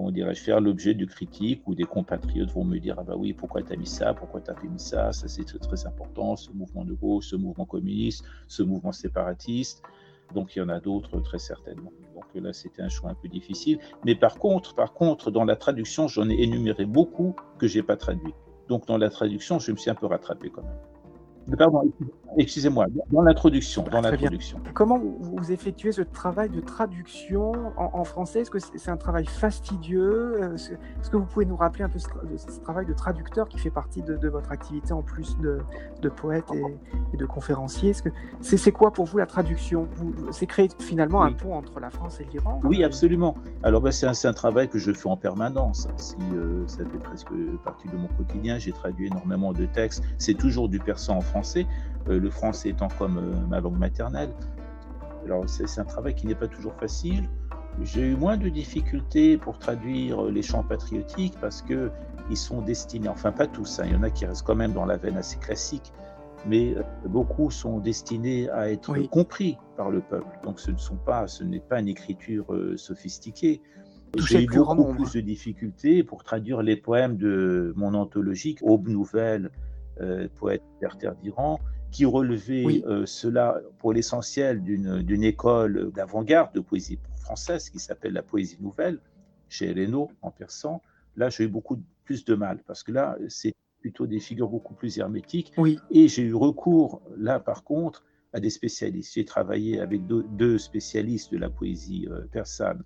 [0.00, 3.34] comment dirais-je, faire l'objet de critiques où des compatriotes vont me dire Ah bah oui,
[3.34, 6.50] pourquoi tu as mis ça Pourquoi tu as fait ça Ça, c'est très important, ce
[6.52, 9.82] mouvement de gauche, ce mouvement communiste, ce mouvement séparatiste.
[10.34, 11.92] Donc, il y en a d'autres, très certainement.
[12.14, 13.78] Donc là, c'était un choix un peu difficile.
[14.04, 17.96] Mais par contre, par contre, dans la traduction, j'en ai énuméré beaucoup que j'ai pas
[17.96, 18.34] traduit.
[18.68, 20.99] Donc, dans la traduction, je me suis un peu rattrapé quand même.
[21.56, 21.82] Pardon,
[22.36, 23.84] excusez-moi, dans l'introduction.
[23.90, 24.60] Dans l'introduction.
[24.74, 28.40] Comment vous effectuez ce travail de traduction en, français?
[28.40, 30.42] Est-ce que c'est un travail fastidieux?
[30.42, 33.70] Euh, Est-ce que vous pouvez nous rappeler un peu ce, travail de traducteur qui fait
[33.70, 35.58] partie de, votre activité en plus de,
[36.02, 36.46] de poète
[37.12, 37.90] et, de conférencier?
[37.90, 39.88] Est-ce que c'est quoi pour vous la traduction?
[40.30, 43.34] C'est créer finalement un pont entre la France et l'Iran Oui, absolument.
[43.62, 45.88] Alors ben, c'est un, un, travail que je fais en permanence.
[45.96, 47.32] Si, euh, ça fait presque
[47.64, 50.02] partie de mon quotidien, j'ai traduit énormément de textes.
[50.18, 51.39] C'est toujours du persan en français.
[52.08, 54.30] Euh, le français étant comme euh, ma langue maternelle.
[55.24, 57.28] Alors c'est un travail qui n'est pas toujours facile.
[57.82, 61.90] J'ai eu moins de difficultés pour traduire les chants patriotiques parce que
[62.30, 64.72] ils sont destinés, enfin pas tous, hein, il y en a qui restent quand même
[64.72, 65.92] dans la veine assez classique,
[66.46, 70.38] mais euh, beaucoup sont destinés à être compris par le peuple.
[70.42, 73.60] Donc ce ne sont pas, ce n'est pas une écriture sophistiquée.
[74.16, 79.50] J'ai eu beaucoup plus de difficultés pour traduire les poèmes de mon anthologie Aube Nouvelle,
[80.36, 81.60] poète Berther d'Iran,
[81.90, 88.22] qui relevait euh, cela pour l'essentiel d'une école d'avant-garde de poésie française qui s'appelle la
[88.22, 89.00] poésie nouvelle,
[89.48, 90.82] chez Héléno en persan.
[91.16, 94.74] Là, j'ai eu beaucoup plus de mal parce que là, c'est plutôt des figures beaucoup
[94.74, 95.52] plus hermétiques.
[95.56, 95.78] Oui.
[95.90, 99.14] Et j'ai eu recours, là, par contre, à des spécialistes.
[99.14, 102.82] J'ai travaillé avec deux, spécialistes de la poésie euh, persane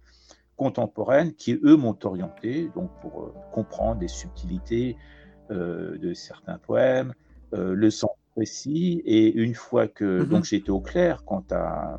[0.57, 4.97] contemporaine qui, eux, m'ont orienté donc pour euh, comprendre des subtilités
[5.51, 7.13] de certains poèmes,
[7.53, 9.03] le sens précis.
[9.05, 10.29] Et une fois que mm-hmm.
[10.29, 11.99] donc j'étais au clair quant, à,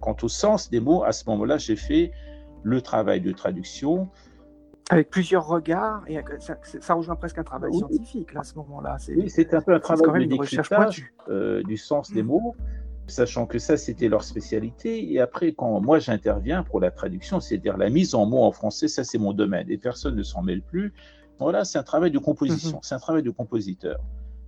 [0.00, 2.12] quant au sens des mots, à ce moment-là, j'ai fait
[2.62, 4.08] le travail de traduction.
[4.90, 6.18] Avec plusieurs regards, et
[6.80, 8.96] ça, rejoint presque un travail scientifique là, à ce moment-là.
[9.08, 12.26] Oui, c'est un peu un travail de décryptage euh, du sens des mm.
[12.26, 12.54] mots,
[13.06, 15.12] sachant que ça, c'était leur spécialité.
[15.12, 18.88] Et après, quand moi j'interviens pour la traduction, c'est-à-dire la mise en mots en français,
[18.88, 20.92] ça c'est mon domaine, et personne ne s'en mêle plus.
[21.38, 22.86] Voilà, c'est un travail de composition, mm-hmm.
[22.86, 23.98] c'est un travail de compositeur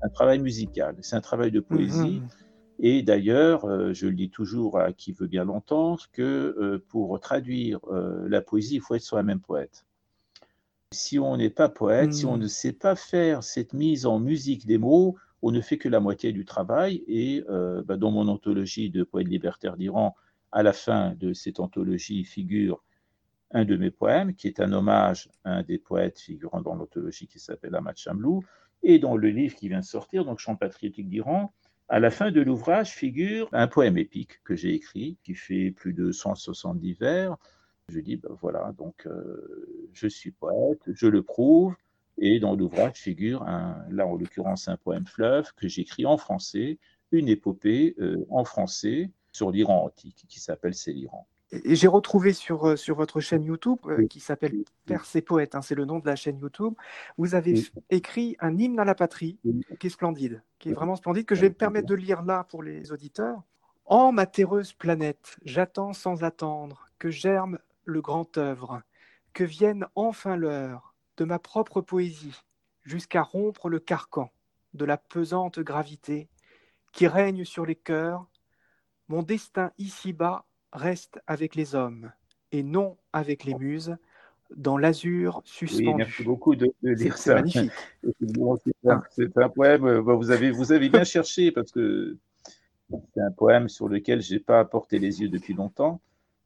[0.04, 2.20] un travail musical, c'est un travail de poésie.
[2.20, 2.28] Mhm.
[2.80, 7.18] Et d'ailleurs, euh, je le dis toujours à qui veut bien l'entendre, que euh, pour
[7.20, 9.86] traduire euh, la poésie, il faut être soi-même poète.
[10.92, 12.42] Si on n'est pas poète, si on mhm.
[12.42, 16.00] ne sait pas faire cette mise en musique des mots, on ne fait que la
[16.00, 17.02] moitié du travail.
[17.08, 17.44] Et
[17.84, 20.14] bah, dans mon anthologie de poètes libertaires d'Iran,
[20.52, 22.82] à la fin de cette anthologie figure
[23.54, 27.28] un de mes poèmes, qui est un hommage à un des poètes figurant dans l'anthologie
[27.28, 28.42] qui s'appelle Ahmad Chamlou,
[28.82, 31.54] et dans le livre qui vient de sortir, donc Chant patriotique d'Iran,
[31.88, 35.92] à la fin de l'ouvrage figure un poème épique que j'ai écrit, qui fait plus
[35.92, 37.36] de 170 vers.
[37.88, 41.76] Je dis, ben voilà, donc euh, je suis poète, je le prouve,
[42.18, 46.78] et dans l'ouvrage figure, un, là en l'occurrence un poème fleuve que j'écris en français,
[47.12, 51.28] une épopée euh, en français sur l'Iran antique qui s'appelle C'est l'Iran.
[51.52, 55.62] J'ai retrouvé sur, euh, sur votre chaîne YouTube, euh, qui s'appelle Perse et Poète, hein,
[55.62, 56.74] c'est le nom de la chaîne YouTube,
[57.16, 59.38] vous avez écrit un hymne à la patrie
[59.78, 62.44] qui est splendide, qui est vraiment splendide, que je vais me permettre de lire là
[62.44, 63.42] pour les auditeurs.
[63.84, 68.82] En ma terreuse planète, j'attends sans attendre que germe le grand œuvre,
[69.34, 72.40] que vienne enfin l'heure de ma propre poésie,
[72.82, 74.32] jusqu'à rompre le carcan
[74.72, 76.28] de la pesante gravité
[76.92, 78.26] qui règne sur les cœurs.
[79.08, 82.12] Mon destin ici-bas reste avec les hommes
[82.52, 83.96] et non avec les muses
[84.54, 85.88] dans l'azur suspendu.
[85.88, 87.22] Oui, merci beaucoup de, lire ça.
[87.22, 87.72] C'est magnifique.
[89.10, 92.18] C'est un, poème, euh, vous avez, vous avez bien cherché parce que
[93.14, 96.00] c'est un poème sur lequel je n'ai pas porté les yeux depuis longtemps.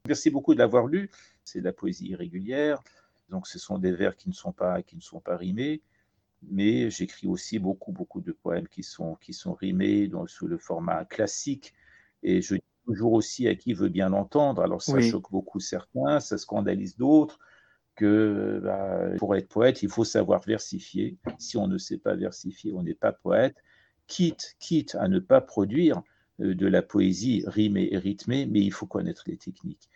[0.07, 1.11] Merci beaucoup de l'avoir lu.
[1.43, 2.81] C'est de la poésie irrégulière,
[3.29, 5.81] donc ce sont des vers qui ne sont pas, qui ne sont pas rimés.
[6.49, 10.57] Mais j'écris aussi beaucoup, beaucoup de poèmes qui sont, qui sont rimés donc, sous le
[10.57, 11.73] format classique.
[12.23, 12.55] Et je
[12.89, 14.63] toujours aussi à qui veut bien l'entendre.
[14.63, 17.37] Alors ça choque beaucoup certains, ça scandalise d'autres,
[17.95, 21.15] que bah, pour être poète, il faut savoir versifier.
[21.37, 23.57] Si on ne sait pas versifier, on n'est pas poète.
[24.07, 26.01] Quitte, quitte à ne pas produire
[26.39, 29.87] euh, de la poésie rimée et rythmée, mais il faut connaître les techniques.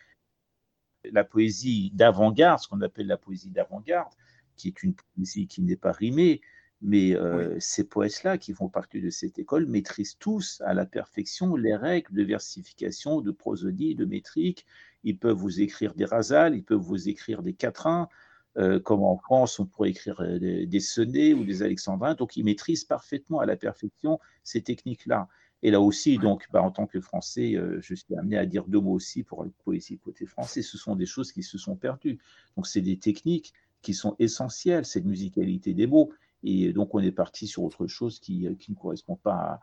[1.10, 4.12] La poésie d'avant-garde, ce qu'on appelle la poésie d'avant-garde,
[4.54, 6.42] qui est une poésie qui n'est pas rimée,
[6.84, 11.56] mais euh, ces poètes-là, qui font partie de cette école, maîtrisent tous à la perfection
[11.56, 14.66] les règles de versification, de prosodie, de métrique.
[15.02, 18.10] Ils peuvent vous écrire des rasales, ils peuvent vous écrire des quatrains,
[18.58, 22.14] euh, comme en France, on pourrait écrire euh, des, sonnets ou des alexandrins.
[22.14, 25.26] Donc, ils maîtrisent parfaitement à la perfection ces techniques-là.
[25.62, 28.80] Et là aussi, donc, bah, en tant que Français, je suis amené à dire deux
[28.80, 30.60] mots aussi pour la poésie côté français.
[30.60, 32.18] Ce sont des choses qui se sont perdues.
[32.58, 36.12] Donc, c'est des techniques qui sont essentielles, cette musicalité des mots.
[36.44, 39.60] Et donc, on est parti sur autre chose qui, qui ne correspond pas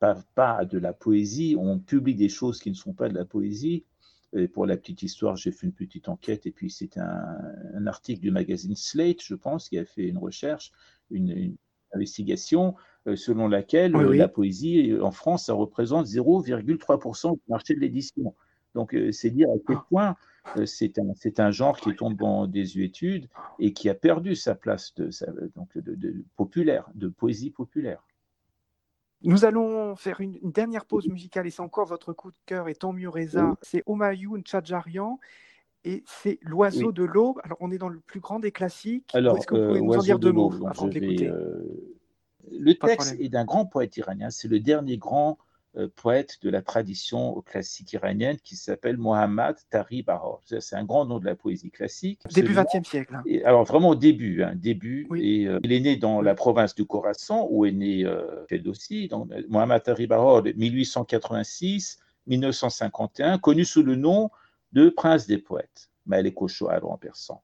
[0.00, 1.56] à, pas, à de la poésie.
[1.58, 3.84] On publie des choses qui ne sont pas de la poésie.
[4.34, 8.20] Et pour la petite histoire, j'ai fait une petite enquête et puis c'est un, article
[8.20, 10.72] du magazine Slate, je pense, qui a fait une recherche,
[11.10, 11.54] une,
[11.94, 12.74] investigation
[13.06, 18.34] euh, selon laquelle la poésie euh, en France, ça représente 0,3% du marché de l'édition.
[18.74, 19.86] Donc, euh, c'est dire à quel ah.
[19.90, 20.14] point euh,
[20.66, 23.28] c'est un, un, genre qui tombe dans des études
[23.58, 25.10] et qui a perdu sa place de,
[25.54, 28.04] donc de, populaire, de poésie populaire.
[29.22, 32.74] Nous allons faire une, dernière pause musicale et c'est encore votre coup de cœur et
[32.74, 33.54] tant mieux Reza.
[33.62, 35.20] C'est Omayoun Tchadjarian
[35.84, 37.40] et c'est L'oiseau de l'aube.
[37.44, 39.14] Alors on est dans le plus grand des classiques.
[39.14, 41.30] Alors, Est-ce que vous pouvez euh, nous en dire deux mots avant de l'écouter?
[42.50, 44.30] Le texte est d'un grand poète iranien.
[44.30, 45.51] C'est le dernier grand euh,
[45.96, 50.42] poète de la tradition classique iranienne qui s'appelle Mohammad Tari Bahor.
[50.44, 52.20] C'est un grand nom de la poésie classique.
[52.34, 53.14] Début XXe siècle.
[53.14, 53.22] Hein.
[53.26, 55.08] Et, alors vraiment au début, hein, début.
[55.16, 59.08] Et euh, il est né dans la province du Khorasan où est né euh, Ferdowsi.
[59.08, 64.30] Donc, Mohammad Tari Bahor, 1886-1951, connu sous le nom
[64.72, 65.88] de Prince des poètes,
[66.48, 67.40] Shoar en persan.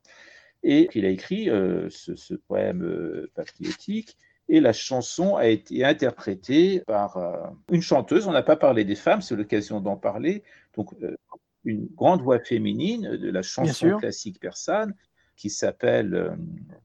[0.62, 4.18] Et il a écrit ce, ce, poème patriotique
[4.48, 7.36] et la chanson a été interprétée par euh,
[7.70, 8.26] une chanteuse.
[8.26, 10.42] On n'a pas parlé des femmes, c'est l'occasion d'en parler.
[10.74, 11.16] Donc, euh,
[11.64, 14.94] une grande voix féminine de la chanson classique persane
[15.36, 16.30] qui s'appelle euh,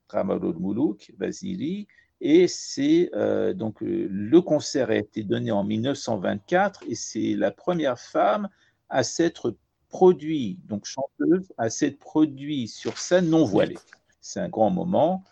[0.10, 1.88] Ramalol Moulouk, Basili.
[2.26, 3.12] Et c'est
[3.54, 8.48] donc le concert a été donné en 1924 et c'est la première femme
[8.88, 9.58] à s'être
[9.90, 13.78] produit, donc chanteuse, à s'être produit sur scène non voilée.
[14.22, 15.26] C'est un grand moment.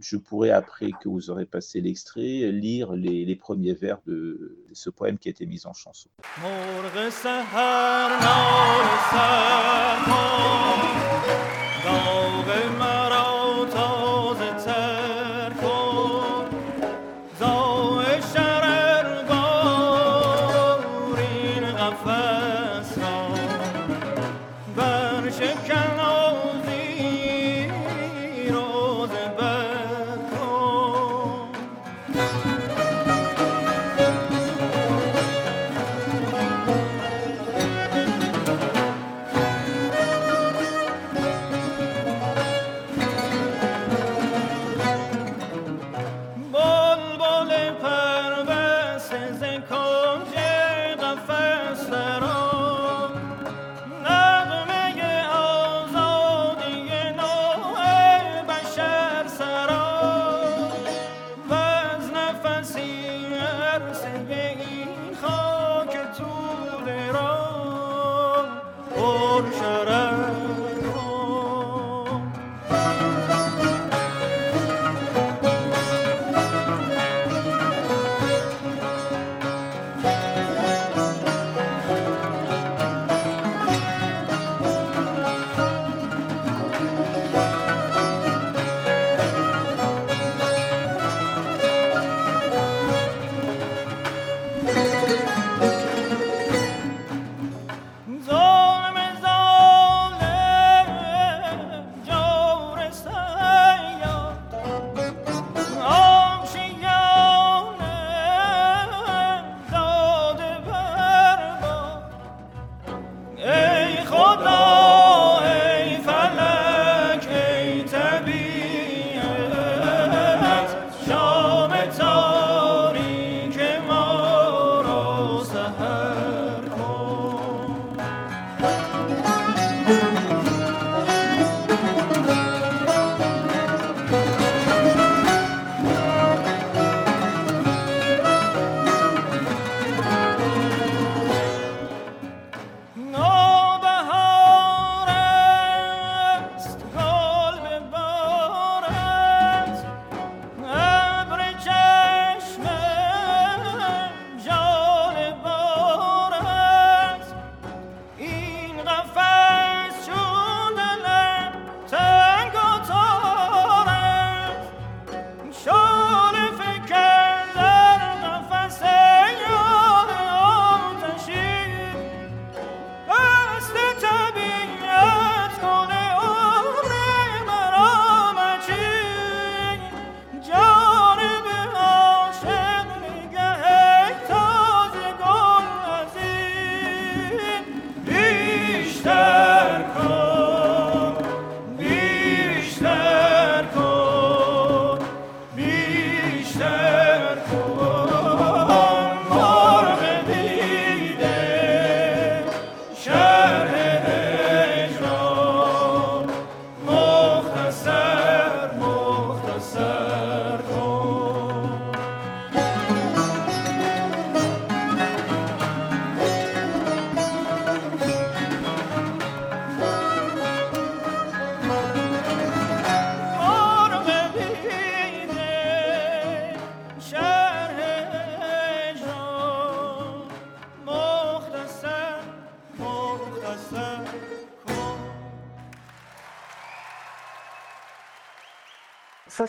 [0.00, 4.88] Je pourrais, après que vous aurez passé l'extrait, lire les, les, premiers vers de ce
[4.88, 6.08] poème qui a été mis en chanson.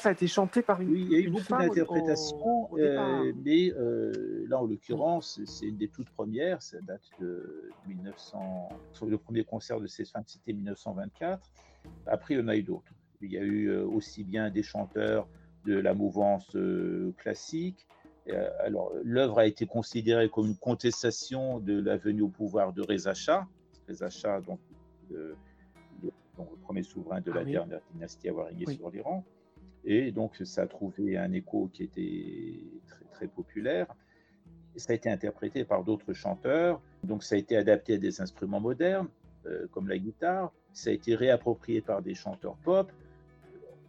[0.02, 3.72] Ça, a été chanté par une Oui, il y a eu beaucoup d'interprétations, euh, mais
[3.74, 8.70] euh, là, en l'occurrence, c'est une des toutes premières, ça date de 1900.
[9.08, 11.48] Le premier concert de ces femmes, c'était 1924.
[12.08, 12.92] Après, il y en a eu d'autres.
[13.22, 15.28] Il y a eu euh, aussi bien des chanteurs
[15.66, 16.58] de la mouvance
[17.18, 17.88] classique.
[18.60, 23.14] Alors, l'œuvre a été considérée comme une contestation de la venue au pouvoir de Reza
[23.14, 23.48] Shah.
[23.88, 24.60] Reza Shah, donc,
[25.12, 25.36] euh,
[26.02, 27.52] le, donc, le premier souverain de Ah la oui.
[27.52, 28.76] dernière dynastie à avoir régné Oui.
[28.76, 29.24] sur l'Iran.
[29.84, 32.54] Et donc, ça a trouvé un écho qui était
[32.88, 33.88] très, très populaire.
[34.76, 36.82] Ça a été interprété par d'autres chanteurs.
[37.04, 39.08] Donc, ça a été adapté à des instruments modernes,
[39.46, 40.52] euh, comme la guitare.
[40.74, 42.92] Ça a été réapproprié par des chanteurs pop,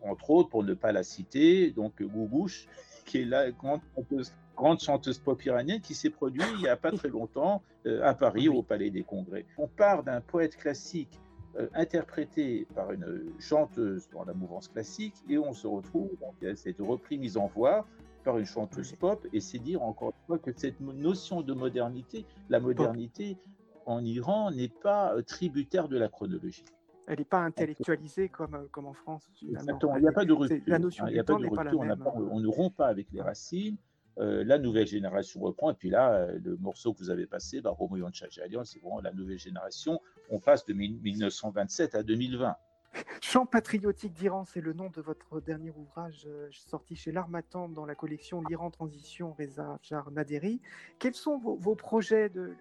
[0.02, 2.66] entre autres, pour ne pas la citer, donc Gougouche,
[3.06, 6.76] qui est la grande chanteuse, grande chanteuse pop iranienne qui s'est produite il n'y a
[6.76, 9.44] pas très longtemps euh, à Paris, au Palais des Congrès.
[9.58, 11.20] On part d'un poète classique
[11.74, 16.80] interprété par une chanteuse dans la mouvance classique et on se retrouve, donc, a cette
[16.80, 17.86] reprise mise en voix
[18.24, 22.24] par une chanteuse pop et c'est dire encore une fois que cette notion de modernité,
[22.48, 23.36] la modernité
[23.86, 26.64] en Iran n'est pas euh, tributaire de la chronologie.
[27.06, 29.28] Elle n'est pas intellectualisée comme, euh, comme en France.
[29.34, 29.60] finalement.
[29.60, 30.62] Exactement, il n'y a pas de rupture.
[30.66, 32.04] La notion hein, du temps n'est pas la rupture, on, n'a même.
[32.04, 33.76] pas- on ne rompt pas avec les racines.
[34.18, 37.60] Euh, la nouvelle génération reprend, et puis là, euh, le morceau que vous avez passé,
[37.60, 37.74] bah,
[38.10, 40.00] Tchadjalian, c'est vraiment la nouvelle génération.
[40.30, 42.56] On passe de 1000 1927 à 2020.
[43.22, 47.86] Chant patriotique d'Iran, c'est le nom de votre dernier ouvrage euh, sorti chez l'Armatan dans
[47.86, 50.60] la collection L'Iran Transition, Reza Char Naderi.
[50.98, 52.54] Quels sont vos, vos projets de-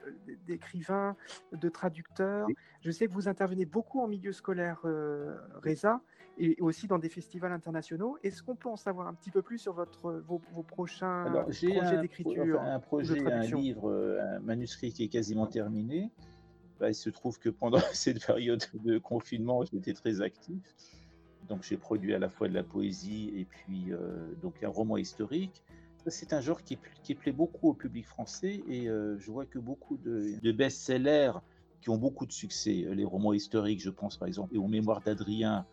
[0.47, 1.17] d'écrivain,
[1.51, 2.47] de, traducteur?
[2.47, 2.55] Oui.
[2.81, 6.01] Je sais que vous intervenez beaucoup en milieu scolaire, euh, Reza,
[6.37, 8.17] et aussi dans des festivals internationaux.
[8.23, 11.43] Est-ce qu'on peut en savoir un petit peu plus sur votre, vos, vos prochains Alors,
[11.45, 16.11] projets d'écriture enfin, un projet, un livre, euh, un manuscrit qui est quasiment terminé.
[16.79, 20.75] Bah, il se trouve que pendant cette période de confinement, j'étais très actif.
[21.47, 24.97] Donc, j'ai produit à la fois de la poésie et puis euh, donc un roman
[24.97, 25.63] historique.
[26.07, 29.45] C'est un genre qui, pla- qui plaît beaucoup au public français et euh, je vois
[29.45, 31.33] que beaucoup de, de best-sellers
[31.81, 35.01] qui ont beaucoup de succès, les romans historiques, je pense par exemple, et aux Mémoires
[35.01, 35.65] d'Adrien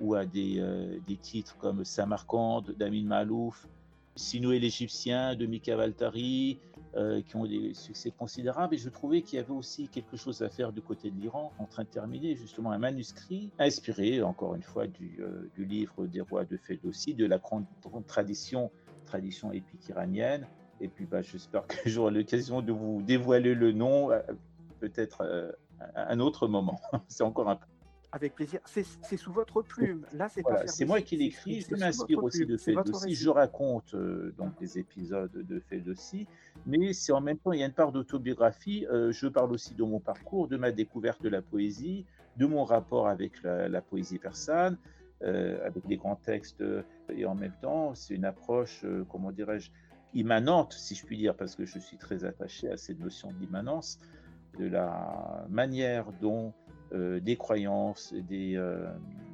[0.00, 3.66] ou à des, euh, des titres comme Samarcande d'Amin Malouf,
[4.14, 6.58] Sinoué l'Égyptien de Mika Valtari,
[6.94, 8.74] euh, qui ont des succès considérables.
[8.74, 11.52] Et je trouvais qu'il y avait aussi quelque chose à faire du côté de l'Iran,
[11.58, 16.20] en train de terminer justement un manuscrit inspiré, encore une fois, du, euh, livre des
[16.20, 17.64] rois de Ferdowsi, de la grande,
[18.06, 18.70] tradition,
[19.06, 20.46] tradition épique iranienne.
[20.80, 24.10] Et puis, bah, j'espère que j'aurai l'occasion de vous dévoiler le nom,
[24.80, 25.22] peut-être
[25.94, 26.80] à un autre moment.
[27.08, 27.66] C'est encore un peu.
[28.12, 28.60] Avec plaisir.
[28.66, 30.06] C'est sous votre plume.
[30.12, 33.14] Là, c'est Voilà, moi qui l'écris, je m'inspire aussi de Ferdowsi, récit.
[33.14, 36.26] je raconte euh, donc des épisodes de Ferdowsi,
[36.66, 39.74] mais c'est en même temps, il y a une part d'autobiographie, euh, je parle aussi
[39.74, 42.04] de mon parcours, de ma découverte de la poésie,
[42.36, 44.76] de mon rapport avec la, la poésie persane,
[45.22, 46.64] euh, avec les grands textes,
[47.08, 49.70] et en même temps, c'est une approche, euh, comment dirais-je,
[50.14, 53.98] immanente, si je puis dire, parce que je suis très attaché à cette notion d'immanence,
[54.58, 56.52] de la manière dont
[56.94, 58.86] euh, des croyances, des, euh,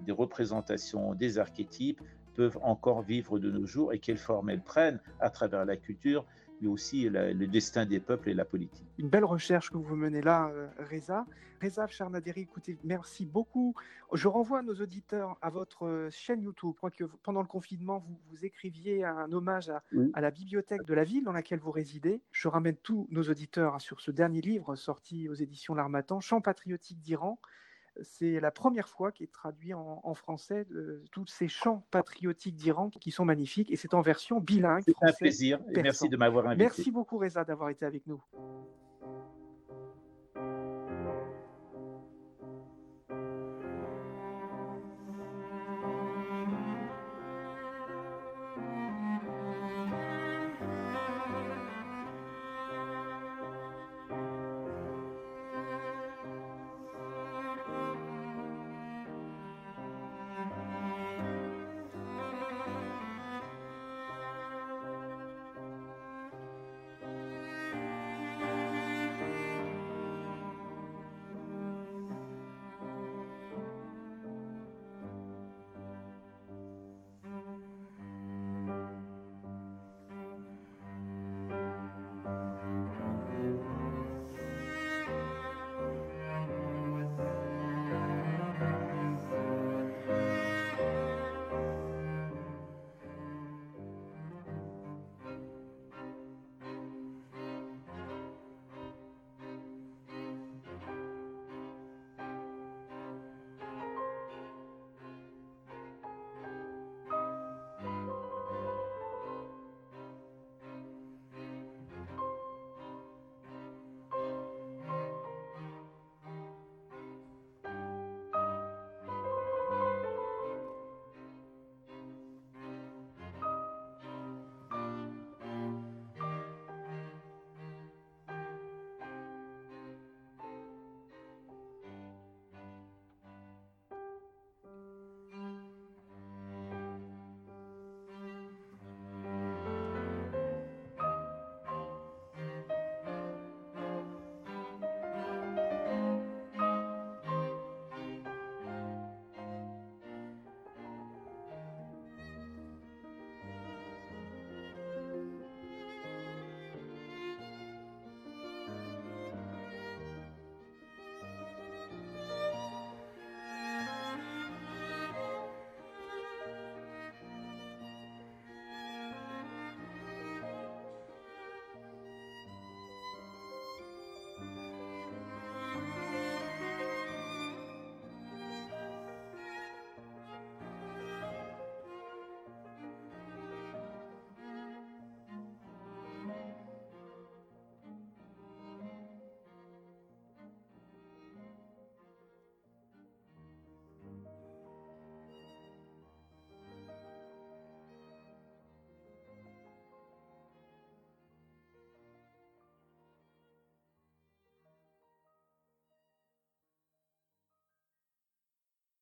[0.07, 2.01] des représentations, des archétypes
[2.35, 6.25] peuvent encore vivre de nos jours et quelle forme elles prennent à travers la culture,
[6.61, 8.85] mais aussi la- le destin des peuples et la politique.
[8.99, 11.27] Une belle recherche que vous menez là, euh, Reza.
[11.63, 13.75] Reza Charnaderi, écoutez, merci beaucoup.
[14.13, 16.71] Je renvoie nos auditeurs à votre euh, chaîne YouTube.
[16.75, 20.11] Je crois que pendant le confinement, vous, vous écriviez un hommage à, Oui.
[20.15, 22.21] à la bibliothèque de la ville dans laquelle vous résidez.
[22.33, 26.41] Je ramène tous nos auditeurs hein, sur ce dernier livre sorti aux éditions L'Armatan, Chant
[26.41, 27.41] patriotique d'Iran.
[28.03, 32.57] C'est la première fois qu'il est traduit en, en français de tous ces chants patriotiques
[32.57, 34.83] d'Iran qui sont magnifiques et c'est en version bilingue.
[34.85, 36.63] C'est un plaisir et merci de m'avoir invité.
[36.65, 38.23] Merci beaucoup Reza d'avoir été avec nous.